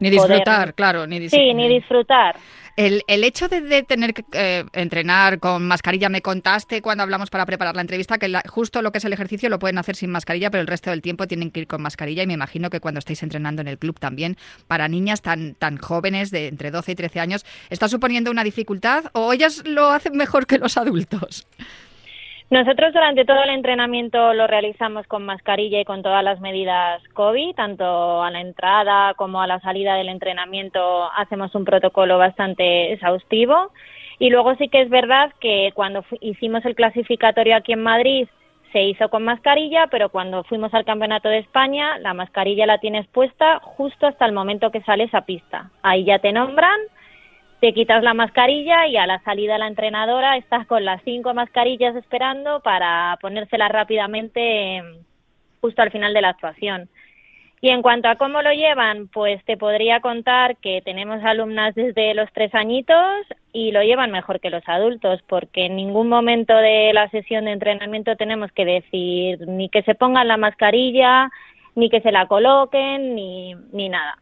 ni 0.00 0.10
disfrutar, 0.10 0.44
poder... 0.44 0.74
claro. 0.74 1.06
Ni 1.06 1.28
sí, 1.28 1.54
ni 1.54 1.68
disfrutar. 1.68 2.36
El, 2.76 3.02
el 3.08 3.24
hecho 3.24 3.48
de, 3.48 3.60
de 3.60 3.82
tener 3.82 4.14
que 4.14 4.24
eh, 4.32 4.64
entrenar 4.72 5.40
con 5.40 5.66
mascarilla, 5.66 6.08
me 6.08 6.22
contaste 6.22 6.80
cuando 6.80 7.02
hablamos 7.02 7.28
para 7.28 7.44
preparar 7.44 7.74
la 7.74 7.80
entrevista 7.80 8.18
que 8.18 8.28
la, 8.28 8.40
justo 8.46 8.82
lo 8.82 8.92
que 8.92 8.98
es 8.98 9.04
el 9.04 9.12
ejercicio 9.12 9.48
lo 9.48 9.58
pueden 9.58 9.78
hacer 9.78 9.96
sin 9.96 10.10
mascarilla, 10.10 10.50
pero 10.50 10.60
el 10.60 10.68
resto 10.68 10.90
del 10.90 11.02
tiempo 11.02 11.26
tienen 11.26 11.50
que 11.50 11.60
ir 11.60 11.66
con 11.66 11.82
mascarilla 11.82 12.22
y 12.22 12.28
me 12.28 12.34
imagino 12.34 12.70
que 12.70 12.78
cuando 12.78 13.00
estáis 13.00 13.20
entrenando 13.24 13.62
en 13.62 13.68
el 13.68 13.78
club 13.78 13.98
también, 13.98 14.36
para 14.68 14.86
niñas 14.86 15.22
tan, 15.22 15.56
tan 15.56 15.76
jóvenes 15.78 16.30
de 16.30 16.46
entre 16.46 16.70
12 16.70 16.92
y 16.92 16.94
13 16.94 17.18
años, 17.18 17.46
¿está 17.68 17.88
suponiendo 17.88 18.30
una 18.30 18.44
dificultad 18.44 19.06
o 19.12 19.32
ellas 19.32 19.64
lo 19.66 19.88
hacen 19.88 20.16
mejor 20.16 20.46
que 20.46 20.58
los 20.58 20.76
adultos? 20.76 21.48
Nosotros 22.50 22.94
durante 22.94 23.26
todo 23.26 23.42
el 23.42 23.50
entrenamiento 23.50 24.32
lo 24.32 24.46
realizamos 24.46 25.06
con 25.06 25.26
mascarilla 25.26 25.80
y 25.80 25.84
con 25.84 26.02
todas 26.02 26.24
las 26.24 26.40
medidas 26.40 27.02
COVID, 27.12 27.54
tanto 27.54 28.22
a 28.22 28.30
la 28.30 28.40
entrada 28.40 29.12
como 29.14 29.42
a 29.42 29.46
la 29.46 29.60
salida 29.60 29.96
del 29.96 30.08
entrenamiento 30.08 31.12
hacemos 31.12 31.54
un 31.54 31.66
protocolo 31.66 32.16
bastante 32.16 32.94
exhaustivo. 32.94 33.70
Y 34.18 34.30
luego 34.30 34.54
sí 34.56 34.68
que 34.68 34.80
es 34.80 34.88
verdad 34.88 35.30
que 35.40 35.72
cuando 35.74 36.06
hicimos 36.22 36.64
el 36.64 36.74
clasificatorio 36.74 37.54
aquí 37.54 37.74
en 37.74 37.82
Madrid 37.82 38.28
se 38.72 38.82
hizo 38.82 39.10
con 39.10 39.24
mascarilla, 39.24 39.88
pero 39.88 40.08
cuando 40.08 40.42
fuimos 40.44 40.72
al 40.72 40.86
Campeonato 40.86 41.28
de 41.28 41.38
España 41.38 41.98
la 41.98 42.14
mascarilla 42.14 42.64
la 42.64 42.78
tienes 42.78 43.06
puesta 43.08 43.60
justo 43.60 44.06
hasta 44.06 44.24
el 44.24 44.32
momento 44.32 44.70
que 44.70 44.80
sales 44.82 45.14
a 45.14 45.26
pista. 45.26 45.70
Ahí 45.82 46.04
ya 46.04 46.18
te 46.18 46.32
nombran 46.32 46.80
te 47.60 47.74
quitas 47.74 48.02
la 48.02 48.14
mascarilla 48.14 48.86
y 48.86 48.96
a 48.96 49.06
la 49.06 49.20
salida 49.20 49.58
la 49.58 49.66
entrenadora 49.66 50.36
estás 50.36 50.66
con 50.66 50.84
las 50.84 51.02
cinco 51.02 51.34
mascarillas 51.34 51.96
esperando 51.96 52.60
para 52.60 53.18
ponérselas 53.20 53.70
rápidamente 53.70 54.82
justo 55.60 55.82
al 55.82 55.90
final 55.90 56.14
de 56.14 56.22
la 56.22 56.30
actuación. 56.30 56.88
Y 57.60 57.70
en 57.70 57.82
cuanto 57.82 58.08
a 58.08 58.14
cómo 58.14 58.40
lo 58.40 58.52
llevan, 58.52 59.08
pues 59.08 59.44
te 59.44 59.56
podría 59.56 59.98
contar 59.98 60.58
que 60.58 60.80
tenemos 60.84 61.24
alumnas 61.24 61.74
desde 61.74 62.14
los 62.14 62.32
tres 62.32 62.54
añitos 62.54 63.26
y 63.52 63.72
lo 63.72 63.82
llevan 63.82 64.12
mejor 64.12 64.38
que 64.38 64.50
los 64.50 64.62
adultos, 64.68 65.20
porque 65.26 65.66
en 65.66 65.74
ningún 65.74 66.08
momento 66.08 66.54
de 66.54 66.92
la 66.92 67.08
sesión 67.10 67.46
de 67.46 67.52
entrenamiento 67.52 68.14
tenemos 68.14 68.52
que 68.52 68.64
decir 68.64 69.48
ni 69.48 69.68
que 69.68 69.82
se 69.82 69.96
pongan 69.96 70.28
la 70.28 70.36
mascarilla, 70.36 71.30
ni 71.74 71.90
que 71.90 72.00
se 72.00 72.12
la 72.12 72.26
coloquen, 72.26 73.16
ni, 73.16 73.56
ni 73.72 73.88
nada 73.88 74.16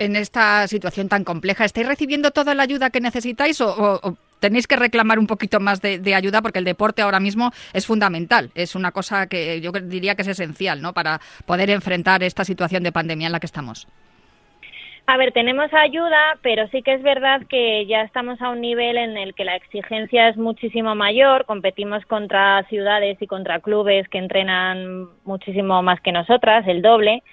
en 0.00 0.16
esta 0.16 0.66
situación 0.66 1.08
tan 1.08 1.22
compleja? 1.22 1.64
¿Estáis 1.64 1.86
recibiendo 1.86 2.32
toda 2.32 2.54
la 2.54 2.64
ayuda 2.64 2.90
que 2.90 3.00
necesitáis 3.00 3.60
o, 3.60 4.16
tenéis 4.40 4.66
que 4.66 4.76
reclamar 4.76 5.18
un 5.18 5.26
poquito 5.26 5.60
más 5.60 5.80
de, 5.80 5.98
de, 5.98 6.14
ayuda 6.14 6.42
porque 6.42 6.58
el 6.58 6.64
deporte 6.64 7.02
ahora 7.02 7.20
mismo 7.20 7.52
es 7.72 7.86
fundamental? 7.86 8.50
Es 8.54 8.74
una 8.74 8.90
cosa 8.90 9.28
que 9.28 9.60
yo 9.60 9.70
diría 9.70 10.16
que 10.16 10.22
es 10.22 10.28
esencial 10.28 10.82
¿no? 10.82 10.92
para 10.92 11.20
poder 11.46 11.70
enfrentar 11.70 12.22
esta 12.22 12.44
situación 12.44 12.82
de 12.82 12.90
pandemia 12.90 13.26
en 13.26 13.32
la 13.32 13.40
que 13.40 13.46
estamos. 13.46 13.86
A 15.06 15.16
ver, 15.16 15.32
tenemos 15.32 15.74
ayuda, 15.74 16.38
pero 16.40 16.68
sí 16.68 16.82
que 16.82 16.94
es 16.94 17.02
verdad 17.02 17.42
que 17.48 17.84
ya 17.86 18.02
estamos 18.02 18.40
a 18.40 18.50
un 18.50 18.60
nivel 18.60 18.96
en 18.96 19.16
el 19.16 19.34
que 19.34 19.44
la 19.44 19.56
exigencia 19.56 20.28
es 20.28 20.36
muchísimo 20.36 20.94
mayor. 20.94 21.46
Competimos 21.46 22.06
contra 22.06 22.62
ciudades 22.68 23.20
y 23.20 23.26
contra 23.26 23.58
clubes 23.58 24.08
que 24.08 24.18
entrenan 24.18 25.08
muchísimo 25.24 25.82
más 25.82 26.00
que 26.00 26.12
nosotras, 26.12 26.64
el 26.68 26.80
doble. 26.80 27.24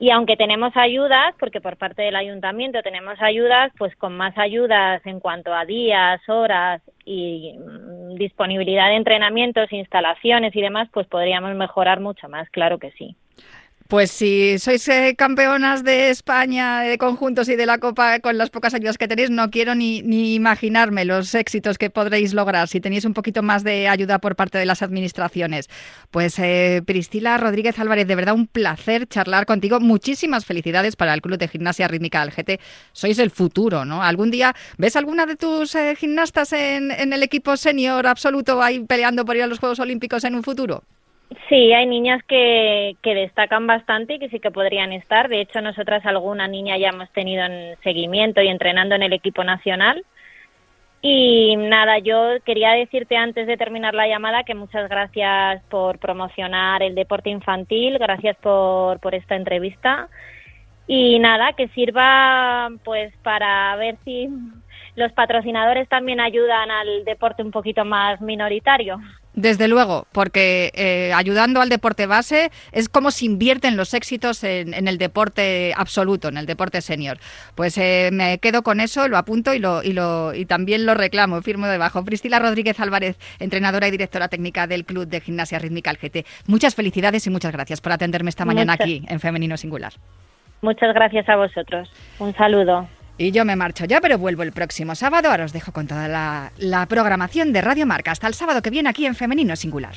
Y 0.00 0.10
aunque 0.10 0.36
tenemos 0.36 0.76
ayudas, 0.76 1.34
porque 1.40 1.60
por 1.60 1.76
parte 1.76 2.02
del 2.02 2.14
ayuntamiento 2.14 2.82
tenemos 2.82 3.20
ayudas, 3.20 3.72
pues 3.78 3.96
con 3.96 4.16
más 4.16 4.36
ayudas 4.38 5.04
en 5.04 5.18
cuanto 5.18 5.52
a 5.52 5.64
días, 5.64 6.20
horas 6.28 6.80
y 7.04 7.58
disponibilidad 8.16 8.88
de 8.88 8.96
entrenamientos, 8.96 9.72
instalaciones 9.72 10.54
y 10.54 10.60
demás, 10.60 10.88
pues 10.92 11.08
podríamos 11.08 11.54
mejorar 11.56 11.98
mucho 12.00 12.28
más, 12.28 12.48
claro 12.50 12.78
que 12.78 12.92
sí. 12.92 13.16
Pues 13.88 14.10
si 14.10 14.58
sois 14.58 14.86
eh, 14.88 15.14
campeonas 15.16 15.82
de 15.82 16.10
España 16.10 16.80
de 16.80 16.98
conjuntos 16.98 17.48
y 17.48 17.56
de 17.56 17.64
la 17.64 17.78
Copa 17.78 18.20
con 18.20 18.36
las 18.36 18.50
pocas 18.50 18.74
ayudas 18.74 18.98
que 18.98 19.08
tenéis, 19.08 19.30
no 19.30 19.50
quiero 19.50 19.74
ni, 19.74 20.00
imaginarme 20.34 21.06
los 21.06 21.34
éxitos 21.34 21.78
que 21.78 21.88
podréis 21.88 22.34
lograr 22.34 22.68
si 22.68 22.82
tenéis 22.82 23.06
un 23.06 23.14
poquito 23.14 23.42
más 23.42 23.64
de 23.64 23.88
ayuda 23.88 24.18
por 24.18 24.36
parte 24.36 24.58
de 24.58 24.66
las 24.66 24.82
administraciones. 24.82 25.70
Pues 26.10 26.38
eh, 26.38 26.82
Priscila 26.84 27.38
Rodríguez 27.38 27.78
Álvarez, 27.78 28.06
de 28.06 28.14
verdad 28.14 28.34
un 28.34 28.46
placer 28.46 29.08
charlar 29.08 29.46
contigo. 29.46 29.80
Muchísimas 29.80 30.44
felicidades 30.44 30.94
para 30.94 31.14
el 31.14 31.22
Club 31.22 31.38
de 31.38 31.48
Gimnasia 31.48 31.88
Rítmica 31.88 32.20
del 32.20 32.34
GT. 32.34 32.60
Sois 32.92 33.18
el 33.18 33.30
futuro, 33.30 33.86
¿no? 33.86 34.02
¿Algún 34.02 34.30
día 34.30 34.54
ves 34.76 34.96
alguna 34.96 35.24
de 35.24 35.36
tus 35.36 35.74
eh, 35.74 35.96
gimnastas 35.96 36.52
en, 36.52 36.90
en 36.90 37.14
el 37.14 37.22
equipo 37.22 37.56
senior 37.56 38.06
absoluto 38.06 38.62
ahí 38.62 38.80
peleando 38.80 39.24
por 39.24 39.36
ir 39.36 39.44
a 39.44 39.46
los 39.46 39.60
Juegos 39.60 39.80
Olímpicos 39.80 40.24
en 40.24 40.34
un 40.34 40.42
futuro? 40.42 40.84
Sí, 41.48 41.72
hay 41.72 41.86
niñas 41.86 42.22
que, 42.24 42.96
que 43.02 43.14
destacan 43.14 43.66
bastante 43.66 44.14
y 44.14 44.18
que 44.18 44.30
sí 44.30 44.40
que 44.40 44.50
podrían 44.50 44.92
estar. 44.92 45.28
De 45.28 45.40
hecho, 45.40 45.60
nosotras 45.60 46.04
alguna 46.06 46.48
niña 46.48 46.78
ya 46.78 46.88
hemos 46.88 47.10
tenido 47.12 47.44
en 47.44 47.76
seguimiento 47.82 48.40
y 48.40 48.48
entrenando 48.48 48.94
en 48.94 49.02
el 49.02 49.12
equipo 49.12 49.44
nacional. 49.44 50.04
Y 51.00 51.54
nada, 51.56 51.98
yo 51.98 52.38
quería 52.44 52.72
decirte 52.72 53.16
antes 53.16 53.46
de 53.46 53.56
terminar 53.56 53.94
la 53.94 54.08
llamada 54.08 54.42
que 54.42 54.54
muchas 54.54 54.88
gracias 54.88 55.62
por 55.64 55.98
promocionar 55.98 56.82
el 56.82 56.94
deporte 56.94 57.30
infantil, 57.30 57.98
gracias 57.98 58.36
por, 58.38 58.98
por 58.98 59.14
esta 59.14 59.36
entrevista. 59.36 60.08
Y 60.88 61.18
nada, 61.18 61.52
que 61.52 61.68
sirva 61.68 62.70
pues 62.84 63.14
para 63.22 63.76
ver 63.76 63.96
si 64.04 64.28
los 64.96 65.12
patrocinadores 65.12 65.88
también 65.88 66.18
ayudan 66.18 66.70
al 66.70 67.04
deporte 67.04 67.42
un 67.42 67.52
poquito 67.52 67.84
más 67.84 68.20
minoritario. 68.20 68.98
Desde 69.38 69.68
luego, 69.68 70.08
porque 70.10 70.72
eh, 70.74 71.12
ayudando 71.14 71.60
al 71.60 71.68
deporte 71.68 72.06
base 72.06 72.50
es 72.72 72.88
como 72.88 73.12
se 73.12 73.24
invierten 73.24 73.76
los 73.76 73.94
éxitos 73.94 74.42
en, 74.42 74.74
en 74.74 74.88
el 74.88 74.98
deporte 74.98 75.72
absoluto, 75.76 76.26
en 76.26 76.38
el 76.38 76.44
deporte 76.44 76.80
senior. 76.80 77.18
Pues 77.54 77.78
eh, 77.78 78.10
me 78.12 78.38
quedo 78.38 78.64
con 78.64 78.80
eso, 78.80 79.06
lo 79.06 79.16
apunto 79.16 79.54
y, 79.54 79.60
lo, 79.60 79.84
y, 79.84 79.92
lo, 79.92 80.34
y 80.34 80.44
también 80.44 80.86
lo 80.86 80.94
reclamo, 80.94 81.40
firmo 81.40 81.68
debajo. 81.68 82.04
Priscila 82.04 82.40
Rodríguez 82.40 82.80
Álvarez, 82.80 83.16
entrenadora 83.38 83.86
y 83.86 83.92
directora 83.92 84.26
técnica 84.26 84.66
del 84.66 84.84
Club 84.84 85.06
de 85.06 85.20
Gimnasia 85.20 85.60
Rítmica 85.60 85.92
El 85.92 85.98
GT. 85.98 86.26
Muchas 86.48 86.74
felicidades 86.74 87.24
y 87.28 87.30
muchas 87.30 87.52
gracias 87.52 87.80
por 87.80 87.92
atenderme 87.92 88.30
esta 88.30 88.44
mañana 88.44 88.72
muchas, 88.72 88.84
aquí 88.86 89.04
en 89.06 89.20
Femenino 89.20 89.56
Singular. 89.56 89.92
Muchas 90.62 90.92
gracias 90.92 91.28
a 91.28 91.36
vosotros. 91.36 91.88
Un 92.18 92.34
saludo. 92.34 92.88
Y 93.18 93.32
yo 93.32 93.44
me 93.44 93.56
marcho 93.56 93.84
ya, 93.84 94.00
pero 94.00 94.16
vuelvo 94.16 94.44
el 94.44 94.52
próximo 94.52 94.94
sábado. 94.94 95.28
Ahora 95.30 95.44
os 95.44 95.52
dejo 95.52 95.72
con 95.72 95.88
toda 95.88 96.06
la, 96.06 96.52
la 96.56 96.86
programación 96.86 97.52
de 97.52 97.60
Radio 97.60 97.84
Marca. 97.84 98.12
Hasta 98.12 98.28
el 98.28 98.34
sábado 98.34 98.62
que 98.62 98.70
viene 98.70 98.88
aquí 98.88 99.06
en 99.06 99.16
Femenino 99.16 99.56
Singular. 99.56 99.94